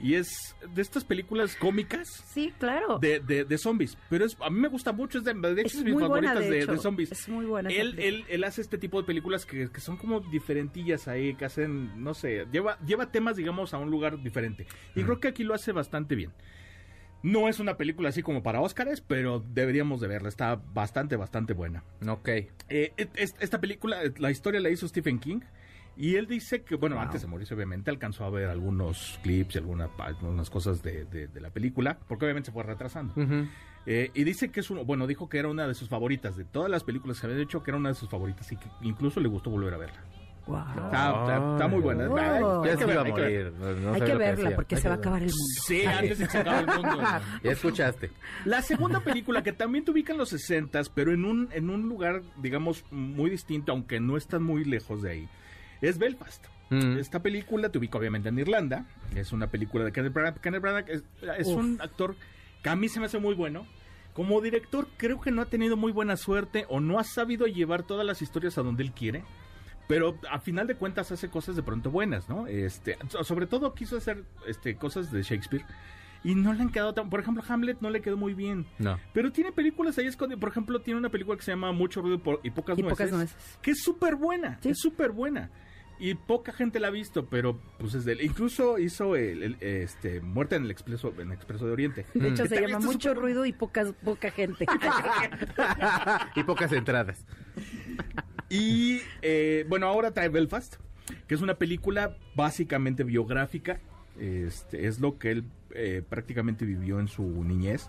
[0.00, 3.00] Y es de estas películas cómicas Sí, claro.
[3.00, 3.98] de, de, de zombies.
[4.08, 6.34] Pero es, a mí me gusta mucho, es de, de hecho es es mis buena,
[6.36, 6.72] de, de, hecho.
[6.72, 7.10] de zombies.
[7.10, 7.68] Es muy buena.
[7.68, 11.46] Él, él, él hace este tipo de películas que, que son como diferentillas ahí, que
[11.46, 14.68] hacen, no sé, lleva, lleva temas, digamos, a un lugar diferente.
[14.94, 16.30] Y creo que aquí lo hace bastante bien.
[17.22, 20.28] No es una película así como para Óscares, pero deberíamos de verla.
[20.28, 21.82] Está bastante, bastante buena.
[22.06, 22.28] Ok.
[22.28, 25.40] Eh, es- esta película, la historia la hizo Stephen King.
[25.96, 29.58] Y él dice que, bueno, antes de morirse, obviamente, alcanzó a ver algunos clips y
[29.58, 33.14] alguna, algunas cosas de, de- de la película, porque obviamente se fue retrasando.
[33.84, 36.44] Eh, y dice que es uno, bueno, dijo que era una de sus favoritas, de
[36.44, 39.18] todas las películas que había hecho, que era una de sus favoritas y que incluso
[39.18, 40.00] le gustó volver a verla.
[40.48, 40.66] Guau.
[40.66, 42.08] Está, está- está muy buena.
[42.08, 42.16] Oh.
[42.64, 43.52] Hay Ya que se ver, iba a hay que ver.
[43.52, 43.78] morir.
[43.82, 44.56] no- Hay que verla hacía.
[44.56, 45.60] porque Hay se va a que acabar el mundo.
[45.66, 46.98] Sí, antes de que se acabe el mundo.
[47.44, 48.10] Ya escuchaste.
[48.44, 51.88] La segunda película que también te ubica en los 60 pero en un, en un
[51.88, 55.28] lugar, digamos, muy distinto, aunque no está muy lejos de ahí,
[55.82, 56.44] es Belfast.
[56.70, 56.98] Mm.
[56.98, 58.84] Esta película te ubica obviamente en Irlanda.
[59.14, 60.40] Es una película de Kenneth Branagh.
[60.40, 61.02] Kenneth Branagh es,
[61.38, 62.14] es un actor
[62.62, 63.66] que a mí se me hace muy bueno.
[64.12, 67.84] Como director creo que no ha tenido muy buena suerte o no ha sabido llevar
[67.84, 69.22] todas las historias a donde él quiere.
[69.88, 72.46] Pero a final de cuentas hace cosas de pronto buenas, ¿no?
[72.46, 75.64] Este, so- sobre todo quiso hacer este, cosas de Shakespeare
[76.22, 77.08] y no le han quedado tan...
[77.10, 78.66] Por ejemplo, Hamlet no le quedó muy bien.
[78.78, 78.98] No.
[79.14, 80.40] Pero tiene películas ahí escondidas.
[80.40, 82.98] Por ejemplo, tiene una película que se llama Mucho ruido por- y pocas Y nueces.
[82.98, 83.58] pocas nueces.
[83.62, 84.58] Que es súper buena.
[84.62, 84.70] Sí.
[84.70, 85.50] Es súper buena.
[86.00, 88.20] Y poca gente la ha visto, pero pues es de él.
[88.20, 92.06] Incluso hizo el, el, este, Muerte en el Expreso, en el Expreso de Oriente.
[92.14, 94.64] De hecho, Que se llama mucho ruido y pocas, poca gente.
[96.36, 97.26] y pocas entradas.
[98.48, 100.76] Y eh, bueno, ahora trae Belfast,
[101.26, 103.80] que es una película básicamente biográfica.
[104.18, 107.88] Este, es lo que él eh, prácticamente vivió en su niñez.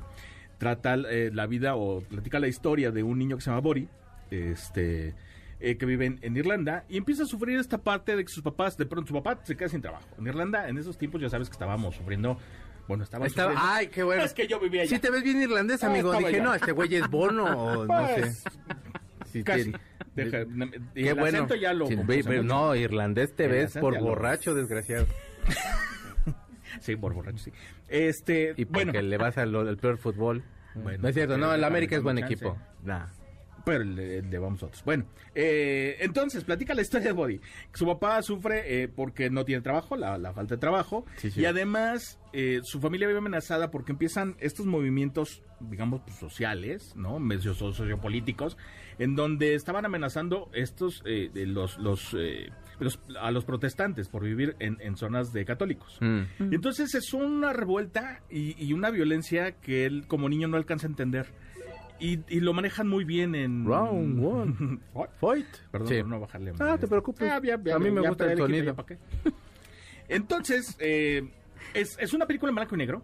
[0.58, 3.88] Trata eh, la vida o platica la historia de un niño que se llama Bori,
[4.30, 5.16] este,
[5.60, 8.78] eh, que vive en, Irlanda y empieza a sufrir esta parte de que sus papás,
[8.78, 10.08] de pronto su papá se queda sin trabajo.
[10.18, 12.38] En Irlanda, en esos tiempos ya sabes que estábamos sufriendo,
[12.88, 14.24] bueno, estaba Estaba- ay, qué bueno.
[14.24, 14.96] Es que yo vivía allá.
[14.96, 16.12] Si te ves bien irlandés, Ah, amigo.
[16.14, 16.44] Dije, allá.
[16.44, 18.50] no, este güey es bono o no Pues, sé.
[19.32, 19.72] Si Casi.
[20.16, 20.46] Deja-
[20.96, 21.38] Qué el bueno.
[21.38, 22.44] acento ya lo Sí, mucho.
[22.44, 25.06] no, irlandés te El ves por lo- borracho, desgraciado.
[26.82, 27.52] Sí, por borracho, sí.
[27.88, 30.44] Este, Y porque bueno, le vas al, al peor fútbol.
[30.76, 32.34] Bueno, no es cierto, no, el América es buen chance.
[32.34, 32.58] equipo.
[32.84, 33.08] Nah.
[33.70, 34.84] Pero le, le vamos otros.
[34.84, 35.06] Bueno,
[35.36, 37.40] eh, entonces, platica la historia de Body.
[37.74, 41.06] Su papá sufre eh, porque no tiene trabajo, la, la falta de trabajo.
[41.18, 41.42] Sí, sí.
[41.42, 47.20] Y además, eh, su familia vive amenazada porque empiezan estos movimientos, digamos, pues, sociales, ¿no?
[47.20, 48.58] Medio so- sociopolíticos,
[48.98, 54.24] en donde estaban amenazando estos, eh, de los, los, eh, los- a los protestantes por
[54.24, 55.98] vivir en, en zonas de católicos.
[56.02, 56.22] Mm.
[56.52, 60.88] Y entonces es una revuelta y, y una violencia que él como niño no alcanza
[60.88, 61.28] a entender.
[62.00, 63.66] Y, y lo manejan muy bien en...
[63.66, 64.80] Round one.
[65.20, 65.46] Fight.
[65.72, 65.96] Perdón Sí.
[66.00, 66.54] por no bajarle.
[66.60, 67.30] Ah, te preocupes.
[67.30, 67.40] A
[67.80, 68.76] mí me gusta el sonido.
[70.08, 71.28] Entonces, eh,
[71.74, 73.04] es, es una película en blanco y negro.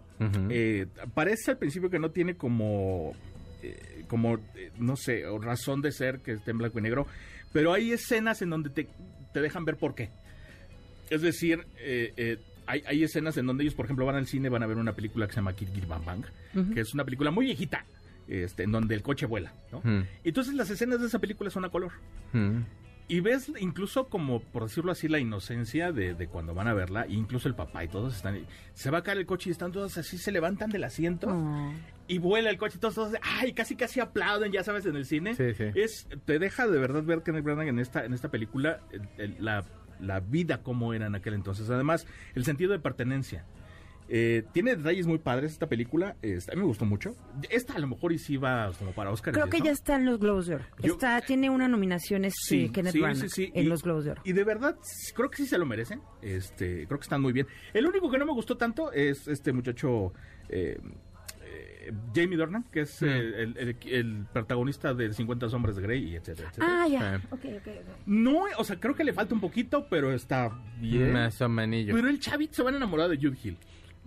[0.49, 3.13] Eh, parece al principio que no tiene como,
[3.61, 7.05] eh, como eh, no sé, o razón de ser que esté en blanco y negro,
[7.53, 8.87] pero hay escenas en donde te,
[9.33, 10.09] te dejan ver por qué.
[11.09, 14.49] Es decir, eh, eh, hay, hay escenas en donde ellos, por ejemplo, van al cine,
[14.49, 16.25] van a ver una película que se llama Kid Kid Bang Bang,
[16.73, 17.85] que es una película muy viejita,
[18.27, 19.81] este, en donde el coche vuela, ¿no?
[19.83, 20.03] Mm.
[20.23, 21.91] Entonces las escenas de esa película son a color.
[22.33, 22.59] Mm.
[23.07, 27.03] Y ves incluso como, por decirlo así, la inocencia de, de cuando van a verla,
[27.03, 28.39] e incluso el papá y todos están...
[28.73, 31.71] Se va a caer el coche y están todos así, se levantan del asiento Oh.
[32.07, 35.05] y vuela el coche y todos, todos, ay, casi casi aplauden, ya sabes, en el
[35.05, 35.35] cine.
[35.35, 35.65] Sí, sí.
[35.75, 39.35] Es, te deja de verdad ver Kenneth Branagh en esta, en esta película, el- el-
[39.45, 39.63] la,
[39.99, 41.69] la vida como era en aquel entonces.
[41.69, 43.45] Además, el sentido de pertenencia.
[44.07, 46.15] Eh, tiene detalles muy padres esta película.
[46.21, 47.15] Este, a mí me gustó mucho.
[47.49, 49.33] Esta a lo mejor y sí va como para Oscar.
[49.33, 50.65] Creo que ya está en los Globos de Oro.
[50.81, 54.21] Yo- Está, tiene una nominación este, Kenneth Branagh en Y- los Globos de Oro.
[54.23, 54.77] Y de verdad,
[55.15, 56.01] creo que sí se lo merecen.
[56.21, 57.47] Este, creo que están muy bien.
[57.73, 60.13] El único que no me gustó tanto es este muchacho
[60.49, 60.77] eh,
[61.43, 63.05] eh, Jamie Dornan, que es Mm.
[63.05, 66.83] el, el- el protagonista de 50 sombras de Grey, y etcétera, etcétera.
[66.83, 67.15] Ah, ya.
[67.15, 67.81] Eh.
[68.05, 71.13] No, o sea, creo que le falta un poquito, pero está bien.
[71.13, 71.47] Más o.
[71.55, 73.57] Pero el chavito se va a enamorar de Jude Hill.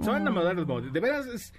[0.01, 0.91] Se va a enamorar de Bobby.
[0.91, 1.53] De veras, es-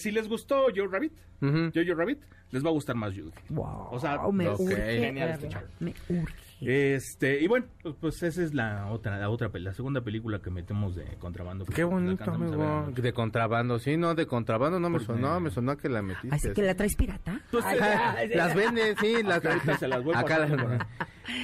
[0.00, 1.12] si les gustó Joe Rabbit.
[1.40, 2.20] Jojo Rabbit,
[2.52, 3.30] les va a gustar más Hill.
[3.50, 3.88] Wow.
[3.90, 4.60] O sea, me ok.
[4.60, 5.38] urge Genial.
[5.80, 6.34] Me urge.
[6.60, 10.50] Este, y bueno, pues, pues esa es la otra, la otra, la segunda película que
[10.50, 11.64] metemos de contrabando.
[11.66, 12.90] Qué La bonito, a amigo.
[12.94, 16.34] De contrabando, sí, no, de contrabando no me Porque- sonó, me sonó que la metiste.
[16.34, 17.40] Así que la traes pirata.
[17.50, 20.86] Pues, Ajá, las vende, sí, las Ahorita se las voy Acá por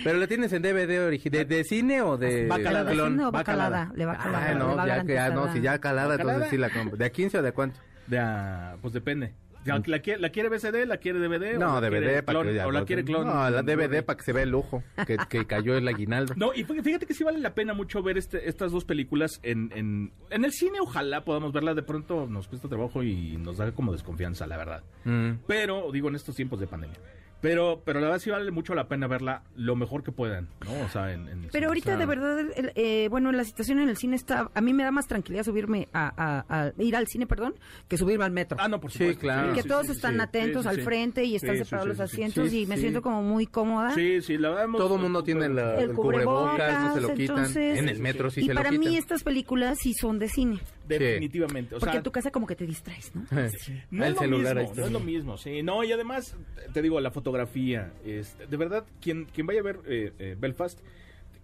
[0.04, 2.90] Pero la tienes en DVD original, ¿de, de cine o de Va calada.
[2.92, 3.16] clon?
[3.16, 3.70] No, va va calada.
[3.70, 3.92] calada.
[3.96, 4.46] Le va calada.
[4.50, 6.96] Ah, no, ya que ah, no, si ya calada, ¿Va entonces sí la compro.
[6.96, 7.80] ¿De a 15 o de cuánto?
[8.06, 9.34] De, ah, pues depende.
[9.64, 10.86] ¿La, la quiere, la quiere BCD?
[10.86, 11.58] ¿La quiere DVD?
[11.58, 13.26] No, o la quiere DVD para clon, que ya ¿O la no- quiere clon?
[13.26, 16.34] No, la DVD para que se vea el lujo, que, que cayó el aguinaldo.
[16.36, 19.38] No, y fí- fíjate que sí vale la pena mucho ver este, estas dos películas
[19.42, 20.78] en, en, en el cine.
[20.80, 21.74] Ojalá podamos verla.
[21.74, 24.82] De pronto nos cuesta trabajo y nos da como desconfianza, la verdad.
[25.04, 25.32] Mm.
[25.46, 26.98] Pero, digo, en estos tiempos de pandemia.
[27.40, 30.84] Pero, pero la verdad sí vale mucho la pena verla lo mejor que puedan, ¿no?
[30.84, 31.48] O sea, en, en el cine.
[31.52, 34.50] Pero ahorita O sea, de verdad, el- eh, bueno, la situación en el cine está,
[34.54, 37.54] a mí me da más tranquilidad subirme a, a- a- ir al cine, perdón,
[37.88, 38.58] que subirme al metro.
[38.60, 39.20] Ah, no, por Sí, supuesto.
[39.22, 39.52] claro.
[39.54, 40.82] que sí, todos sí, están sí, atentos sí, al sí.
[40.82, 42.82] frente y están separados sí, los asientos Sí, y me sí.
[42.82, 43.94] siento como muy cómoda.
[43.94, 44.66] Sí, sí, la verdad.
[44.76, 47.36] Todo el mundo tiene la- El el cubrebocas, no se lo quitan.
[47.38, 48.86] entonces- en el metro sí y se lo para quitan.
[48.90, 50.60] mí estas películas sí son de cine.
[50.98, 51.74] Definitivamente.
[51.74, 53.22] O Porque sea, en tu casa como que te distraes, ¿no?
[53.90, 55.62] No el es lo celular mismo, no es lo mismo, sí.
[55.62, 56.36] No, y además,
[56.72, 60.80] te digo, la fotografía, este, de verdad, quien, quien vaya a ver eh, eh, Belfast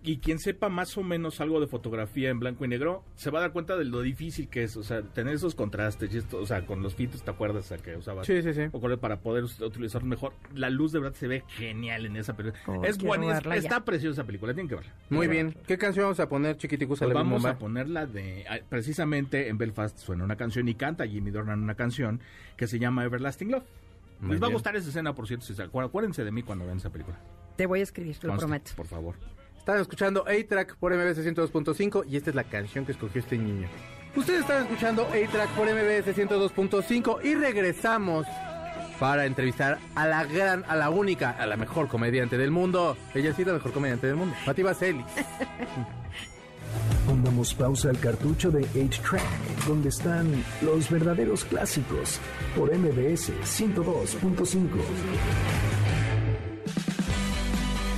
[0.06, 3.40] y quien sepa más o menos algo de fotografía en blanco y negro, se va
[3.40, 6.38] a dar cuenta de lo difícil que es, o sea, tener esos contrastes y esto,
[6.38, 7.64] o sea, con los filtros, ¿te acuerdas?
[7.64, 8.62] O sea, que usabas Sí, sí, sí.
[8.72, 10.32] o para poder utilizarlo mejor.
[10.54, 12.62] La luz de verdad se ve genial en esa película.
[12.68, 14.92] Oh, es buena, es- está preciosa esa película, tienen que verla.
[15.10, 15.54] Muy bien.
[15.66, 17.00] ¿Qué canción vamos a poner, chiquiticus?
[17.00, 18.44] Pues a vamos a ponerla de.
[18.48, 22.20] ah, Precisamente en Belfast suena una canción y canta Jimmy Dornan una canción
[22.56, 23.64] que se llama Everlasting Love.
[24.20, 25.44] Muy Les va a gustar esa escena, por cierto.
[25.46, 25.88] Si se acuerdan.
[25.88, 27.18] Acuérdense de mí cuando vean esa película.
[27.56, 28.70] Te voy a escribir, te lo Conste, prometo.
[28.76, 29.16] Por favor.
[29.66, 33.66] Están escuchando A-Track por MBS 102.5 y esta es la canción que escogió este niño.
[34.14, 38.28] Ustedes están escuchando A-Track por MBS 102.5 y regresamos
[39.00, 42.96] para entrevistar a la gran, a la única, a la mejor comediante del mundo.
[43.12, 44.36] Ella sí es la mejor comediante del mundo.
[44.44, 45.04] Pati Vaseli.
[47.04, 52.20] Pongamos pausa al cartucho de 8-Track, donde están los verdaderos clásicos,
[52.54, 54.68] por MBS 102.5.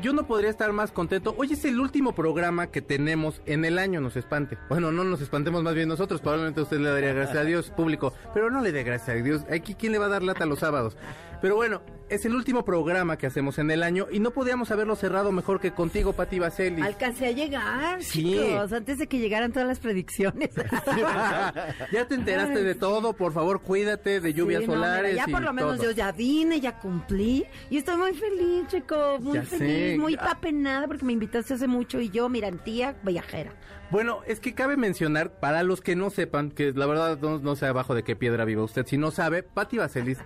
[0.00, 1.34] yo no podría estar más contento.
[1.36, 4.58] Hoy es el último programa que tenemos en el año, nos espante.
[4.68, 8.12] Bueno, no nos espantemos más bien nosotros, probablemente usted le daría gracias a Dios, público,
[8.34, 9.42] pero no le dé gracias a Dios.
[9.50, 10.96] Aquí, ¿quién le va a dar lata los sábados?
[11.40, 14.94] Pero bueno, es el último programa que hacemos en el año y no podíamos haberlo
[14.94, 16.82] cerrado mejor que contigo, Pati Vaseli.
[16.82, 18.24] Alcancé a llegar, Sí.
[18.24, 20.50] chicos, antes de que llegaran todas las predicciones.
[21.92, 25.16] ya te enteraste de todo, por favor, cuídate de lluvias Sí, no, mira, solares.
[25.16, 25.84] ya y por lo menos todo.
[25.84, 27.44] yo ya vine, ya cumplí.
[27.70, 29.18] Y estoy muy feliz, chico.
[29.20, 29.96] Muy Ya feliz, sé.
[29.98, 30.32] muy Ah.
[30.32, 33.52] apenada porque me invitaste hace mucho y yo, mira, tía viajera.
[33.90, 37.56] Bueno, es que cabe mencionar, para los que no sepan, que la verdad no, no
[37.56, 40.18] sé abajo de qué piedra viva usted, si no sabe, Patti Vaselis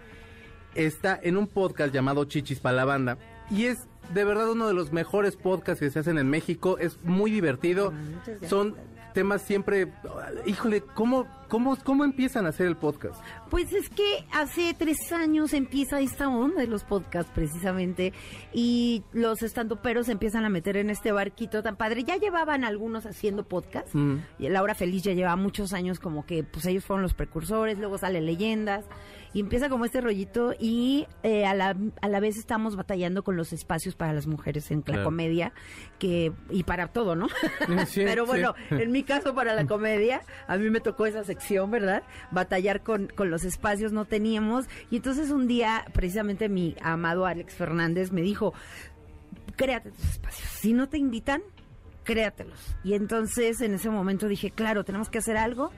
[0.75, 3.19] está en un podcast llamado Chichis para la banda.
[3.51, 6.99] Y es de verdad uno de los mejores podcasts que se hacen en México, es
[7.05, 8.75] muy divertido, Ah, son
[9.15, 9.93] temas siempre,
[10.47, 13.23] híjole, ¿cómo, cómo, cómo empiezan a hacer el podcast?
[13.51, 18.13] Pues es que hace tres años empieza esta onda de los podcasts precisamente
[18.53, 22.05] y los estandoperos se empiezan a meter en este barquito tan padre.
[22.05, 24.17] Ya llevaban algunos haciendo podcast Mm.
[24.39, 27.99] y Laura Feliz ya lleva muchos años como que pues ellos fueron los precursores, luego
[27.99, 28.85] sale Leyendas
[29.33, 33.37] y empieza como este rollito y eh, a, la, a la vez estamos batallando con
[33.37, 35.53] los espacios para las mujeres en la comedia
[35.99, 37.27] que y para todo, ¿no?
[37.87, 38.29] Sí, Pero sí.
[38.29, 41.35] bueno, en mi caso para la comedia, a mí me tocó esa sección,
[41.71, 42.03] ¿verdad?
[42.31, 44.67] Batallar con, con los espacios, no teníamos.
[44.91, 48.55] Y entonces un día, precisamente mi amado Alex Fernández me dijo,
[49.57, 50.49] créate tus espacios.
[50.49, 51.43] Si no te invitan,
[52.05, 52.77] créatelos.
[52.85, 55.71] Y entonces en ese momento dije, claro, tenemos que hacer algo.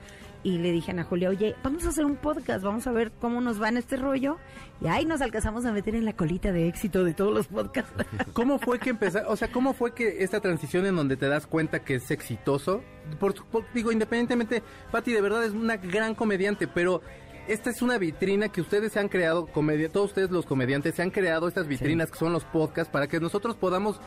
[0.47, 3.11] Y le dije a Ana Julia, oye, vamos a hacer un podcast, vamos a ver
[3.19, 4.37] cómo nos va en este rollo.
[4.79, 7.91] Y ahí nos alcanzamos a meter en la colita de éxito de todos los podcasts.
[8.33, 11.47] ¿Cómo fue que empezaste, o sea, cómo fue que esta transición en donde te das
[11.47, 12.81] cuenta que es exitoso?
[13.19, 17.01] Por, por- digo, independientemente, Patti de verdad es una gran comediante, pero
[17.49, 21.01] esta es una vitrina que ustedes se han creado, comedia, todos ustedes los comediantes se
[21.01, 23.99] han creado estas vitrinas que son los podcasts para que nosotros podamos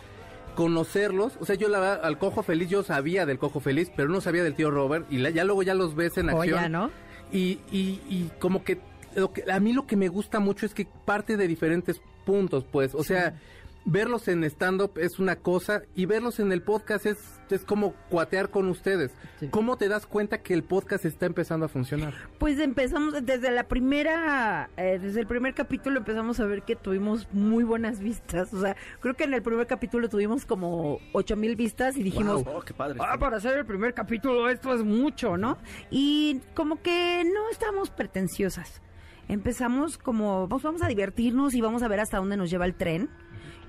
[0.54, 1.32] conocerlos.
[1.40, 4.20] O sea, yo la verdad, al Cojo Feliz, yo sabía del Cojo Feliz, pero no
[4.20, 6.72] sabía del tío Robert y la- ya luego ya los ves en acción.
[6.72, 6.90] ¿no?
[7.32, 8.80] Y, y, y como que,
[9.14, 12.64] lo que a mí lo que me gusta mucho es que parte de diferentes puntos,
[12.70, 13.40] pues, o sea,
[13.84, 17.18] verlos en stand-up es una cosa y verlos en el podcast es,
[17.50, 19.12] es como cuatear con ustedes.
[19.50, 22.14] ¿Cómo te das cuenta que el podcast está empezando a funcionar?
[22.38, 27.28] Pues empezamos desde la primera, eh, desde el primer capítulo empezamos a ver que tuvimos
[27.32, 28.52] muy buenas vistas.
[28.52, 32.44] O sea, creo que en el primer capítulo tuvimos como ocho mil vistas y dijimos,
[32.46, 32.98] Oh, qué padre.
[33.00, 35.58] Ah, para hacer el primer capítulo esto es mucho, ¿no?
[35.90, 38.82] Y como que no estamos pretenciosas.
[39.28, 42.74] Empezamos como, pues vamos a divertirnos y vamos a ver hasta dónde nos lleva el
[42.74, 43.08] tren.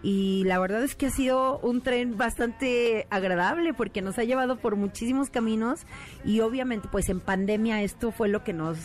[0.04, 4.58] Y la verdad es que ha sido un tren bastante agradable porque nos ha llevado
[4.58, 5.82] por muchísimos caminos
[6.26, 8.80] y obviamente pues en pandemia esto fue lo que nos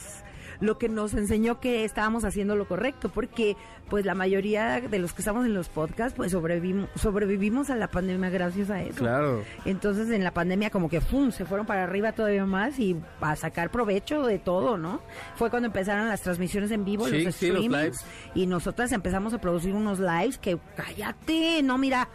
[0.60, 3.56] lo que nos enseñó que estábamos haciendo lo correcto, porque
[3.88, 7.88] pues la mayoría de los que estamos en los podcasts pues sobrevivimos, sobrevivimos a la
[7.88, 8.98] pandemia gracias a eso.
[8.98, 9.42] Claro.
[9.64, 11.30] Entonces en la pandemia como que ¡fum!
[11.30, 15.00] se fueron para arriba todavía más y a sacar provecho de todo, ¿no?
[15.36, 18.06] Fue cuando empezaron las transmisiones en vivo, Sí, los sí, los streamings lives.
[18.34, 22.08] y nosotras empezamos a producir unos lives que cállate, no mira,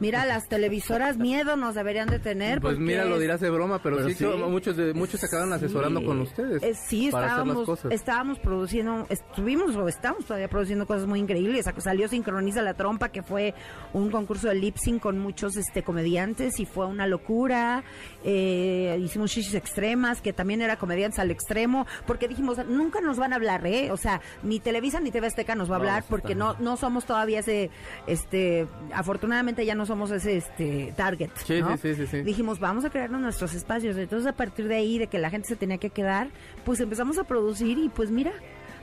[0.00, 3.80] mira las televisoras miedo nos deberían de tener Pues porque mira, lo dirás de broma,
[3.82, 6.62] pero, Pero sí, muchos de, muchos se acabaron asesorando con ustedes.
[6.62, 7.92] Eh, sí, estábamos, cosas.
[7.92, 11.66] estábamos produciendo, estuvimos o estamos todavía produciendo cosas muy increíbles.
[11.78, 13.54] Salió Sincroniza la Trompa, que fue
[13.92, 17.82] un concurso de lip sync con muchos este comediantes y fue una locura.
[18.24, 23.32] Eh, hicimos Shishis Extremas, que también era comediantes al extremo, porque dijimos, nunca nos van
[23.32, 23.90] a hablar, ¿eh?
[23.90, 26.76] O sea, ni Televisa ni TV Azteca nos va a No, hablar porque no, no
[26.76, 27.70] somos todavía ese,
[28.06, 31.30] este, afortunadamente ya no somos ese, este, target.
[31.44, 31.76] Sí, ¿no?
[31.76, 32.22] sí, sí, sí, sí.
[32.22, 33.96] dijimos, vamos a crearnos nuestros espacios.
[33.96, 36.28] Entonces, a partir de ahí, de que la gente se tenía que quedar,
[36.64, 38.32] pues empezamos a producir y pues mira,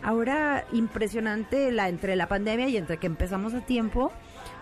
[0.04, 4.12] ahora impresionante la entre la pandemia y entre que empezamos a tiempo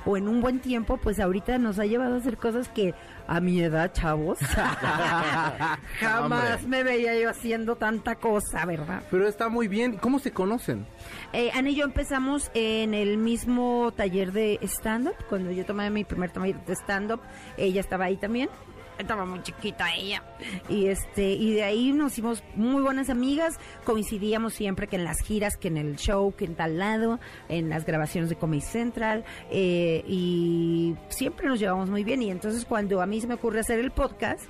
[0.06, 2.94] o en un buen tiempo, pues ahorita nos ha llevado a hacer cosas que
[3.28, 4.38] a mi edad, chavos,
[6.00, 6.68] jamás Hombre.
[6.68, 9.02] me veía yo haciendo tanta cosa, ¿verdad?
[9.10, 9.98] Pero está muy bien.
[9.98, 10.86] ¿Cómo se conocen?
[11.34, 15.16] Eh, Ana y yo empezamos en el mismo taller de stand-up.
[15.28, 17.22] Cuando yo tomé mi primer taller de stand-up,
[17.58, 18.50] ella estaba ahí también.
[18.98, 20.24] Estaba muy chiquita ella.
[20.70, 23.60] Y este y de ahí nos hicimos muy buenas amigas.
[23.84, 27.70] Coincidíamos siempre que en las giras, que en el show, que en tal lado, en
[27.70, 29.26] las grabaciones de Comedy Central.
[29.52, 32.22] eh, y siempre nos llevamos muy bien.
[32.22, 34.46] Y entonces cuando a mí se me ocurre hacer el podcast,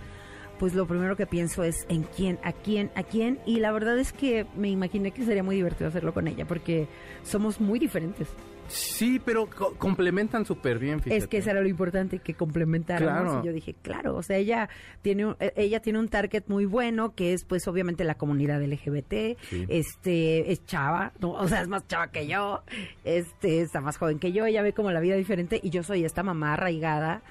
[0.59, 3.39] pues lo primero que pienso es en quién, a quién, a quién.
[3.45, 6.87] Y la verdad es que me imaginé que sería muy divertido hacerlo con ella, porque
[7.23, 8.27] somos muy diferentes.
[8.67, 11.17] Sí, pero co- complementan súper bien, fíjate.
[11.17, 13.23] Es que eso era lo importante, que complementáramos.
[13.23, 13.41] Claro.
[13.43, 14.69] Y yo dije, claro, o sea, ella
[15.01, 18.61] tiene, un- eh, ella tiene un target muy bueno, que es pues obviamente la comunidad
[18.61, 19.37] LGBT,
[19.69, 21.31] este, es chava, ¿no?
[21.33, 22.63] o sea, es más chava que yo,
[23.03, 26.03] este, está más joven que yo, ella ve como la vida diferente, y yo soy
[26.05, 27.21] esta mamá arraigada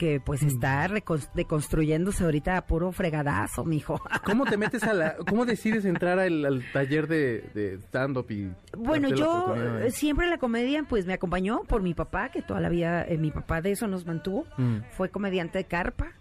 [0.00, 4.00] que pues está recon- deconstruyéndose ahorita a puro fregadazo, mijo.
[4.24, 5.14] ¿Cómo te metes a la...
[5.28, 8.50] ¿Cómo decides entrar al, al taller de, de stand-up y...
[8.78, 9.54] Bueno, la yo
[9.90, 13.30] siempre la comedia pues me acompañó por mi papá, que toda la vida eh, mi
[13.30, 14.46] papá de eso nos mantuvo.
[14.56, 14.78] Mm.
[14.96, 16.12] Fue comediante de carpa.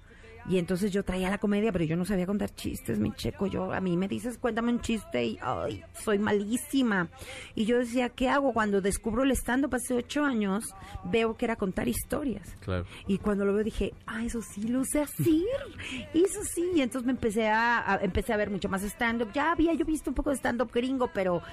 [0.49, 3.45] Y entonces yo traía la comedia, pero yo no sabía contar chistes, mi checo.
[3.45, 7.07] Yo, a mí me dices, cuéntame un chiste y, ay, soy malísima.
[7.53, 8.51] Y yo decía, ¿qué hago?
[8.51, 12.55] Cuando descubro el stand-up hace ocho años, veo que era contar historias.
[12.61, 12.85] Claro.
[13.07, 15.25] Y cuando lo veo dije, ah, eso sí lo sé hacer,
[16.15, 16.67] eso sí.
[16.75, 19.31] Y entonces me empecé a, a- empecé a ver mucho más stand-up.
[19.33, 21.43] Ya había yo visto un poco de stand-up gringo, pero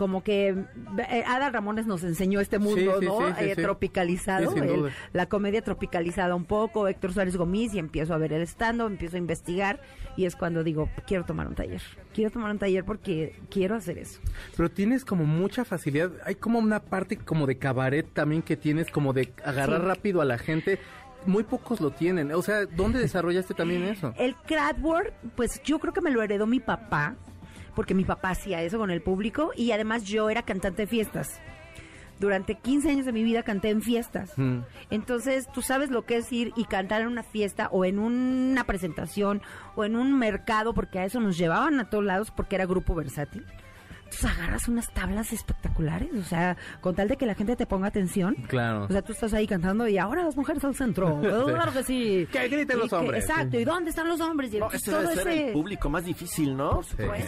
[0.00, 0.48] como que
[1.10, 3.18] eh, Ada Ramones nos enseñó este mundo, Sí, sí, ¿no?
[3.18, 3.60] sí, sí, Eh, sí.
[3.62, 8.40] Tropicalizado, el- la comedia tropicalizada un poco, Héctor Suárez Gómez, y empiezo a ver el
[8.42, 9.82] stand-up, empiezo a investigar,
[10.16, 11.82] y es cuando digo, quiero tomar un taller.
[12.14, 14.20] Quiero tomar un taller porque quiero hacer eso.
[14.56, 16.10] Pero tienes como mucha facilidad.
[16.24, 20.24] Hay como una parte como de cabaret también que tienes como de agarrar rápido a
[20.24, 20.78] la gente.
[21.26, 22.32] Muy pocos lo tienen.
[22.32, 24.14] O sea, ¿dónde desarrollaste también eso?
[24.16, 27.16] El crowdwork, pues yo creo que me lo heredó mi papá,
[27.74, 31.40] porque mi papá hacía eso con el público y además yo era cantante de fiestas.
[32.18, 34.36] Durante 15 años de mi vida canté en fiestas.
[34.36, 34.58] Mm.
[34.90, 38.64] Entonces, tú sabes lo que es ir y cantar en una fiesta o en una
[38.64, 39.40] presentación
[39.74, 42.94] o en un mercado, porque a eso nos llevaban a todos lados porque era grupo
[42.94, 43.46] versátil.
[44.12, 47.86] Entonces agarras unas tablas espectaculares, o sea, con tal de que la gente te ponga
[47.88, 48.34] atención.
[48.48, 48.84] Claro.
[48.84, 51.20] O sea, tú estás ahí cantando y ahora las mujeres al centro.
[51.50, 52.26] Claro que sí.
[52.32, 53.24] Que griten Y los hombres.
[53.24, 53.58] exacto.
[53.58, 54.52] ¿Y dónde están los hombres?
[54.52, 55.46] Y No, ese debe todo ser ese...
[55.48, 56.80] el público más difícil, ¿no?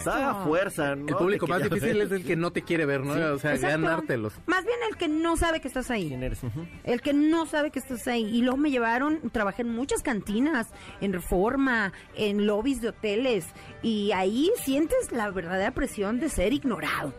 [0.05, 1.07] haga fuerza, ¿no?
[1.07, 3.13] El público más difícil es el que no te quiere ver, ¿no?
[3.33, 3.67] O sea, Exacto.
[3.81, 4.33] ganártelos.
[4.45, 6.09] Más bien el que no sabe que estás ahí.
[6.09, 6.43] ¿Quién eres?
[6.43, 6.65] Ujú.
[6.83, 8.23] El que no sabe que estás ahí.
[8.25, 10.67] Y luego me llevaron, trabajé en muchas cantinas,
[11.01, 13.45] en reforma, en lobbies de hoteles.
[13.81, 16.53] Y ahí sientes la verdadera presión de ser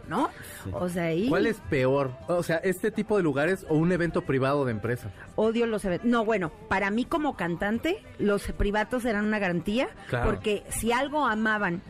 [0.09, 0.31] ¿no?
[0.73, 2.13] O sea, ahí ¿Cuál es peor?
[2.29, 5.11] O sea, este tipo de lugares o un evento privado de empresa.
[5.37, 6.09] odio los eventos.
[6.09, 9.89] No, bueno, para mí como cantante, los privados eran una garantía.
[10.09, 10.27] Claro.
[10.27, 11.83] Porque si algo amaban.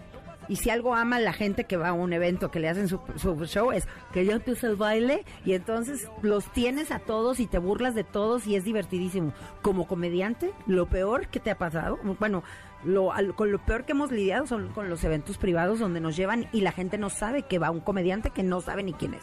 [0.46, 3.00] Y si algo ama la gente que va a un evento, que le hacen su,
[3.16, 7.46] su show, es que ya empieza el baile y entonces los tienes a todos y
[7.46, 9.32] te burlas de todos y es divertidísimo.
[9.62, 12.42] Como comediante, lo peor que te ha pasado, bueno,
[12.84, 16.16] lo, al- con lo peor que hemos lidiado son con los eventos privados donde nos
[16.16, 19.14] llevan y la gente no sabe que va un comediante que no sabe ni quién
[19.14, 19.22] es.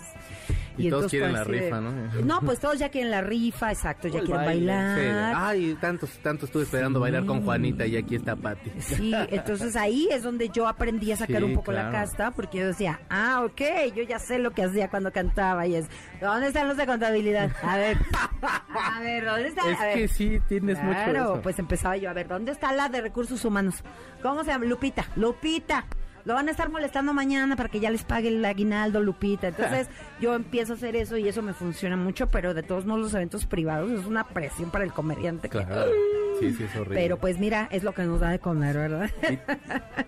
[0.78, 1.92] Y todos quieren la así de- rifa, ¿no?
[2.24, 4.68] No, pues todos ya quieren la rifa, exacto, ya quieren baile.
[4.74, 5.34] Bailar.
[5.38, 8.72] Ay, tantos, tanto estuve esperando bailar con Juanita y aquí está Pati.
[8.80, 11.98] Sí, entonces ahí es donde yo aprendí a sacar Sí, un poco la claro.
[12.06, 13.62] casta, porque yo decía, ah, ok,
[13.96, 15.88] yo ya sé lo que hacía cuando cantaba y es,
[16.22, 17.52] ¿dónde están los de contabilidad?
[17.64, 17.98] A ver,
[18.42, 19.70] a ver, ¿dónde están?
[19.70, 19.98] Es A ver.
[19.98, 23.02] que sí, tienes mucho de Claro, pues empezaba yo a ver, ¿dónde está la de
[23.02, 23.84] recursos humanos?
[24.22, 24.66] ¿Cómo se llama?
[24.66, 25.86] Lupita, Lupita.
[26.26, 29.48] Lo van a estar molestando mañana para que ya les pague el aguinaldo, Lupita.
[29.48, 29.88] Entonces
[30.22, 33.14] yo empiezo a hacer eso y eso me funciona mucho, pero de todos modos los
[33.14, 35.50] eventos privados es una presión para el comediante.
[35.50, 35.92] que- Claro.
[36.40, 36.96] Sí, sí, es horrible.
[36.96, 39.10] Pero pues mira, es lo que nos da de comer, ¿verdad?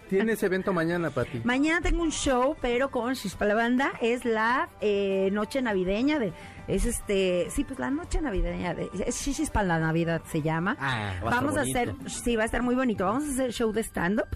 [0.09, 1.41] Tienes evento mañana, Pati.
[1.43, 3.91] Mañana tengo un show, pero con Chispa la Banda.
[4.01, 6.34] Es la eh, noche navideña de...
[6.68, 7.47] Es este...
[7.51, 8.89] Sí, pues la noche navideña de...
[9.05, 10.76] Es Chispa la Navidad se llama.
[10.80, 12.09] Ah, va a Vamos a estar hacer...
[12.09, 13.05] Sí, va a estar muy bonito.
[13.05, 14.28] Vamos a hacer show de stand-up.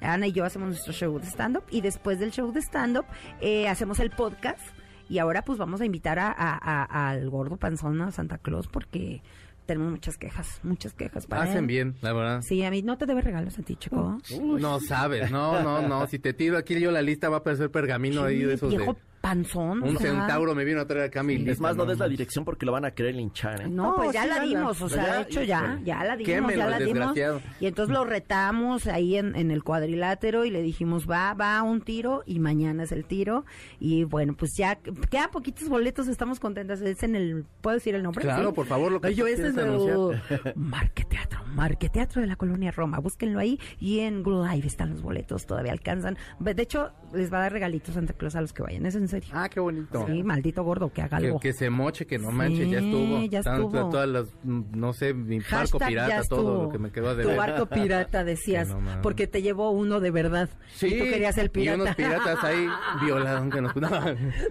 [0.00, 1.64] Ana y yo hacemos nuestro show de stand-up.
[1.70, 3.06] Y después del show de stand-up
[3.40, 4.60] eh, hacemos el podcast.
[5.08, 8.66] Y ahora pues vamos a invitar a, a- a- al gordo panzón a Santa Claus
[8.66, 9.22] porque
[9.64, 11.66] tenemos muchas quejas, muchas quejas para Hacen él.
[11.66, 12.40] bien, la verdad.
[12.42, 14.18] Sí, a mí no te debe regalos a ti, chico.
[14.40, 16.06] No sabes, no, no, no.
[16.06, 18.94] Si te tiro aquí yo la lista va a aparecer pergamino ahí de esos viejo
[18.94, 18.98] de...
[19.26, 19.82] panzón.
[19.82, 20.12] o Un sea.
[20.12, 22.64] centauro me vino a traer acá mi Es lista, más, no des la dirección porque
[22.64, 23.68] lo van a querer linchar, ¿eh?
[23.68, 26.16] No, No, pues ya sí, la dimos, o sea, Ya, de hecho ya, ya la
[26.16, 26.94] dimos, Quémelo, ya la dimos.
[26.94, 27.40] desgraciado.
[27.60, 31.80] Y entonces lo retamos ahí en, en el cuadrilátero y le dijimos, va, va un
[31.80, 33.44] tiro y mañana es el tiro.
[33.80, 34.76] Y bueno, pues ya
[35.10, 36.80] quedan poquitos boletos, estamos contentas.
[36.80, 38.22] Es en el, ¿puedo decir el nombre?
[38.22, 38.54] Claro, Sí.
[38.54, 42.36] por favor, lo que Ay, yo tú ese es quieras el Marqueteatro, Marqueteatro de la
[42.36, 42.98] Colonia Roma.
[43.00, 46.16] Búsquenlo ahí y en Google Live están los boletos, todavía alcanzan.
[46.38, 49.08] De hecho, les va a dar regalitos Santa Claus a los que vayan, es en
[49.22, 49.38] serio.
[49.38, 50.04] Ah, qué bonito.
[50.06, 51.40] Sí, maldito gordo, que haga Que, algo.
[51.40, 53.22] que se moche, que no Sí, manche, ya estuvo.
[53.26, 53.90] ya Tanto- estuvo.
[53.90, 57.22] Todas las, mm, no sé, mi barco pirata, ya todo lo que me quedó de
[57.22, 57.36] Tu ver.
[57.38, 60.48] barco pirata, decías, Que no porque te llevó uno de verdad.
[60.74, 61.78] Sí, y tú querías el pirata.
[61.78, 62.66] Y unos piratas ahí
[63.02, 63.76] violaron que nos...
[63.76, 63.90] No.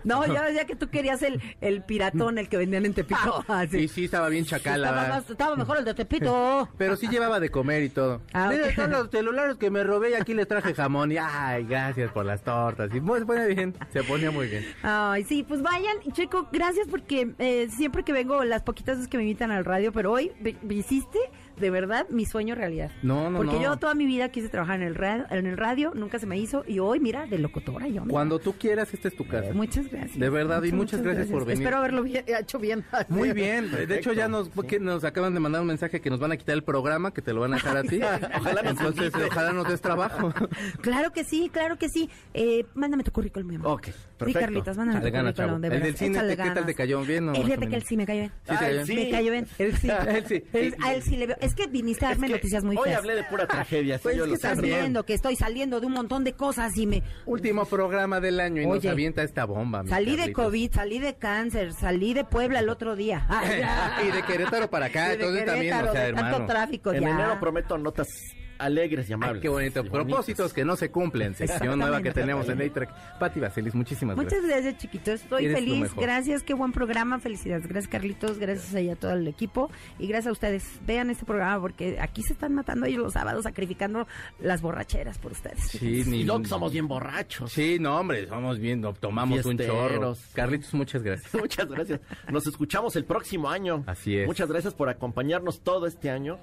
[0.04, 3.44] No, yo decía que tú querías el, el piratón, el que vendían en Tepito.
[3.48, 3.76] Así.
[3.86, 4.90] Sí, sí, estaba bien chacala.
[4.90, 6.70] Estaba, más- estaba mejor el de Tepito.
[6.78, 8.22] Pero sí llevaba de comer y todo.
[8.34, 8.70] Ah, Mira, ok.
[8.70, 11.12] están los celulares que me robé y aquí les traje jamón.
[11.12, 12.90] Y ay, gracias por las tortas.
[12.92, 14.55] Y se pone bien, se ponía muy bien.
[14.84, 19.18] Ay, sí, pues vayan, Checo, gracias porque eh, siempre que vengo, las poquitas veces que
[19.18, 20.32] me invitan al radio, pero hoy
[20.70, 21.20] hiciste
[21.58, 22.92] de verdad mi sueño realidad.
[23.02, 23.62] No, no, Porque no.
[23.62, 26.38] yo toda mi vida quise trabajar en el, radio, en el radio, nunca se me
[26.38, 28.02] hizo, y hoy, mira, de locutora yo.
[28.02, 28.12] mira.
[28.12, 29.54] Cuando tú quieras, esta es tu casa.
[29.54, 30.20] Muchas gracias.
[30.20, 31.62] De verdad, y muchas gracias por venir.
[31.64, 32.84] Espero haberlo bien- hecho bien.
[33.10, 33.72] Muy bien.
[33.72, 36.32] De hecho, ya nos, Perfecto, que nos acaban de mandar un mensaje que nos van
[36.32, 38.00] a quitar el programa, que te lo van a dejar a ti.
[38.40, 40.34] Ojalá nos Entonces, ojalá nos des trabajo.
[40.82, 42.10] Claro que sí, claro que sí.
[42.34, 43.72] Eh, mándame tu currículum, mi amor.
[43.74, 44.40] Ok, Sí, perfecto.
[44.40, 47.02] Carlitos, mándame Dale tu ganas, currículum, de El del cine, Échale ¿qué tal te cayó
[47.04, 47.36] bien?
[47.36, 48.32] Fíjate que él sí me cayó bien.
[48.44, 48.86] Sí, Ay, cayó bien.
[48.88, 48.96] sí.
[48.96, 49.48] Me cayó bien.
[49.58, 50.44] Él sí, él sí.
[50.84, 51.38] A él sí le veo.
[51.46, 53.00] Es que viniste a darme Es que noticias muy Hoy feas.
[53.00, 54.36] hablé de pura tragedia, sí, Pues yo es lo que.
[54.36, 54.80] Estás también.
[54.80, 57.04] viendo que estoy saliendo de un montón de cosas y me...
[57.26, 59.84] Último programa del año y nos avienta esta bomba.
[59.88, 60.34] Salí de.
[60.34, 63.26] COVID, salí de cáncer, salí de Puebla el otro día.
[63.30, 63.62] Ay,
[64.08, 66.46] y de Querétaro para acá, Y de entonces también, o sea, de tanto hermano.
[66.46, 67.10] tráfico En ya.
[67.10, 68.10] enero prometo notas
[68.58, 69.38] alegres y amables.
[69.38, 69.86] Ay, qué bonito.
[69.86, 71.36] Y Propósitos que no se cumplen.
[71.36, 73.18] Sección nueva que tenemos en A-Track.
[73.20, 74.64] Pati Vaselis, muchísimas Muchas gracias.
[74.64, 75.12] gracias, chiquito.
[75.12, 75.92] Estoy Eres feliz.
[75.96, 77.20] Gracias, qué buen programa.
[77.20, 77.68] Felicidades.
[77.68, 78.40] Gracias, Carlitos.
[78.40, 79.70] Gracias a todo el equipo.
[80.00, 80.80] Y gracias a ustedes.
[80.86, 84.08] Vean este programa porque aquí se están matando ellos los sábados, sacrificando
[84.40, 85.62] las borracheras por ustedes.
[85.64, 86.26] Sí, ni...
[86.26, 87.52] Que somos bien borrachos.
[87.52, 90.16] Sí, no, hombre, somos bien, no, tomamos un chorro.
[90.34, 91.34] Carlitos, muchas gracias.
[91.46, 92.00] Muchas gracias.
[92.30, 93.84] Nos escuchamos el próximo año.
[93.88, 94.28] Así es.
[94.28, 96.40] Muchas gracias por acompañarnos todo este año.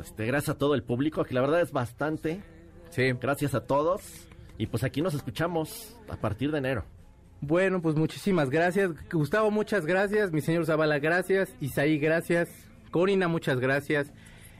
[0.00, 2.40] Este, gracias a todo el público, que la verdad es bastante.
[2.90, 3.12] Sí.
[3.20, 4.28] Gracias a todos.
[4.58, 6.84] Y pues aquí nos escuchamos a partir de enero.
[7.40, 8.90] Bueno, pues muchísimas gracias.
[9.10, 10.32] Gustavo, muchas gracias.
[10.32, 11.54] Mi señor Zavala, gracias.
[11.60, 12.50] Isaí, gracias.
[12.90, 14.12] Corina, muchas gracias.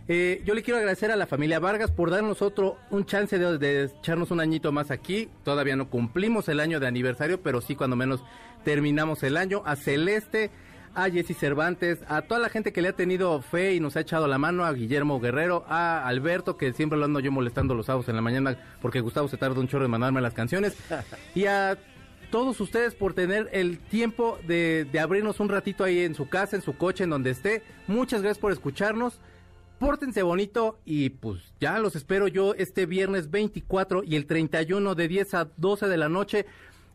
[0.08, 3.58] Eh, yo le quiero agradecer a la familia Vargas por darnos otro, un chance de,
[3.58, 5.28] de echarnos un añito más aquí.
[5.44, 8.24] Todavía no cumplimos el año de aniversario, pero sí cuando menos
[8.64, 9.62] terminamos el año.
[9.66, 10.50] A Celeste,
[10.94, 14.00] a Jesse Cervantes, a toda la gente que le ha tenido fe y nos ha
[14.00, 17.86] echado la mano, a Guillermo Guerrero, a Alberto, que siempre lo ando yo molestando los
[17.86, 20.76] sábados en la mañana porque Gustavo se tarda un chorro en mandarme las canciones,
[21.34, 21.78] y a
[22.30, 26.56] todos ustedes por tener el tiempo de, de abrirnos un ratito ahí en su casa,
[26.56, 27.62] en su coche, en donde esté.
[27.88, 29.20] Muchas gracias por escucharnos.
[29.80, 35.08] Pórtense bonito y pues ya los espero yo este viernes 24 y el 31 de
[35.08, 36.44] 10 a 12 de la noche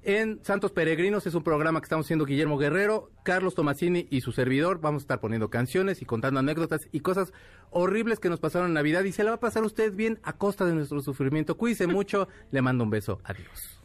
[0.05, 1.27] en Santos Peregrinos.
[1.27, 4.79] Es un programa que estamos haciendo Guillermo Guerrero, Carlos Tomasini y su servidor.
[4.79, 7.33] Vamos a estar poniendo canciones y contando anécdotas y cosas
[7.71, 10.19] horribles que nos pasaron en Navidad y se la va a pasar a usted bien
[10.23, 11.57] a costa de nuestro sufrimiento.
[11.57, 13.19] Cuídense mucho, le mando un beso.
[13.23, 13.81] Adiós.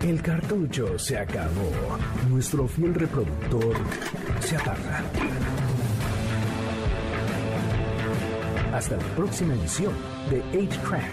[0.00, 1.70] El cartucho se acabó.
[2.30, 3.74] Nuestro fiel reproductor
[4.40, 5.04] se apaga.
[8.72, 9.92] Hasta la próxima edición
[10.30, 11.12] de 8-Track,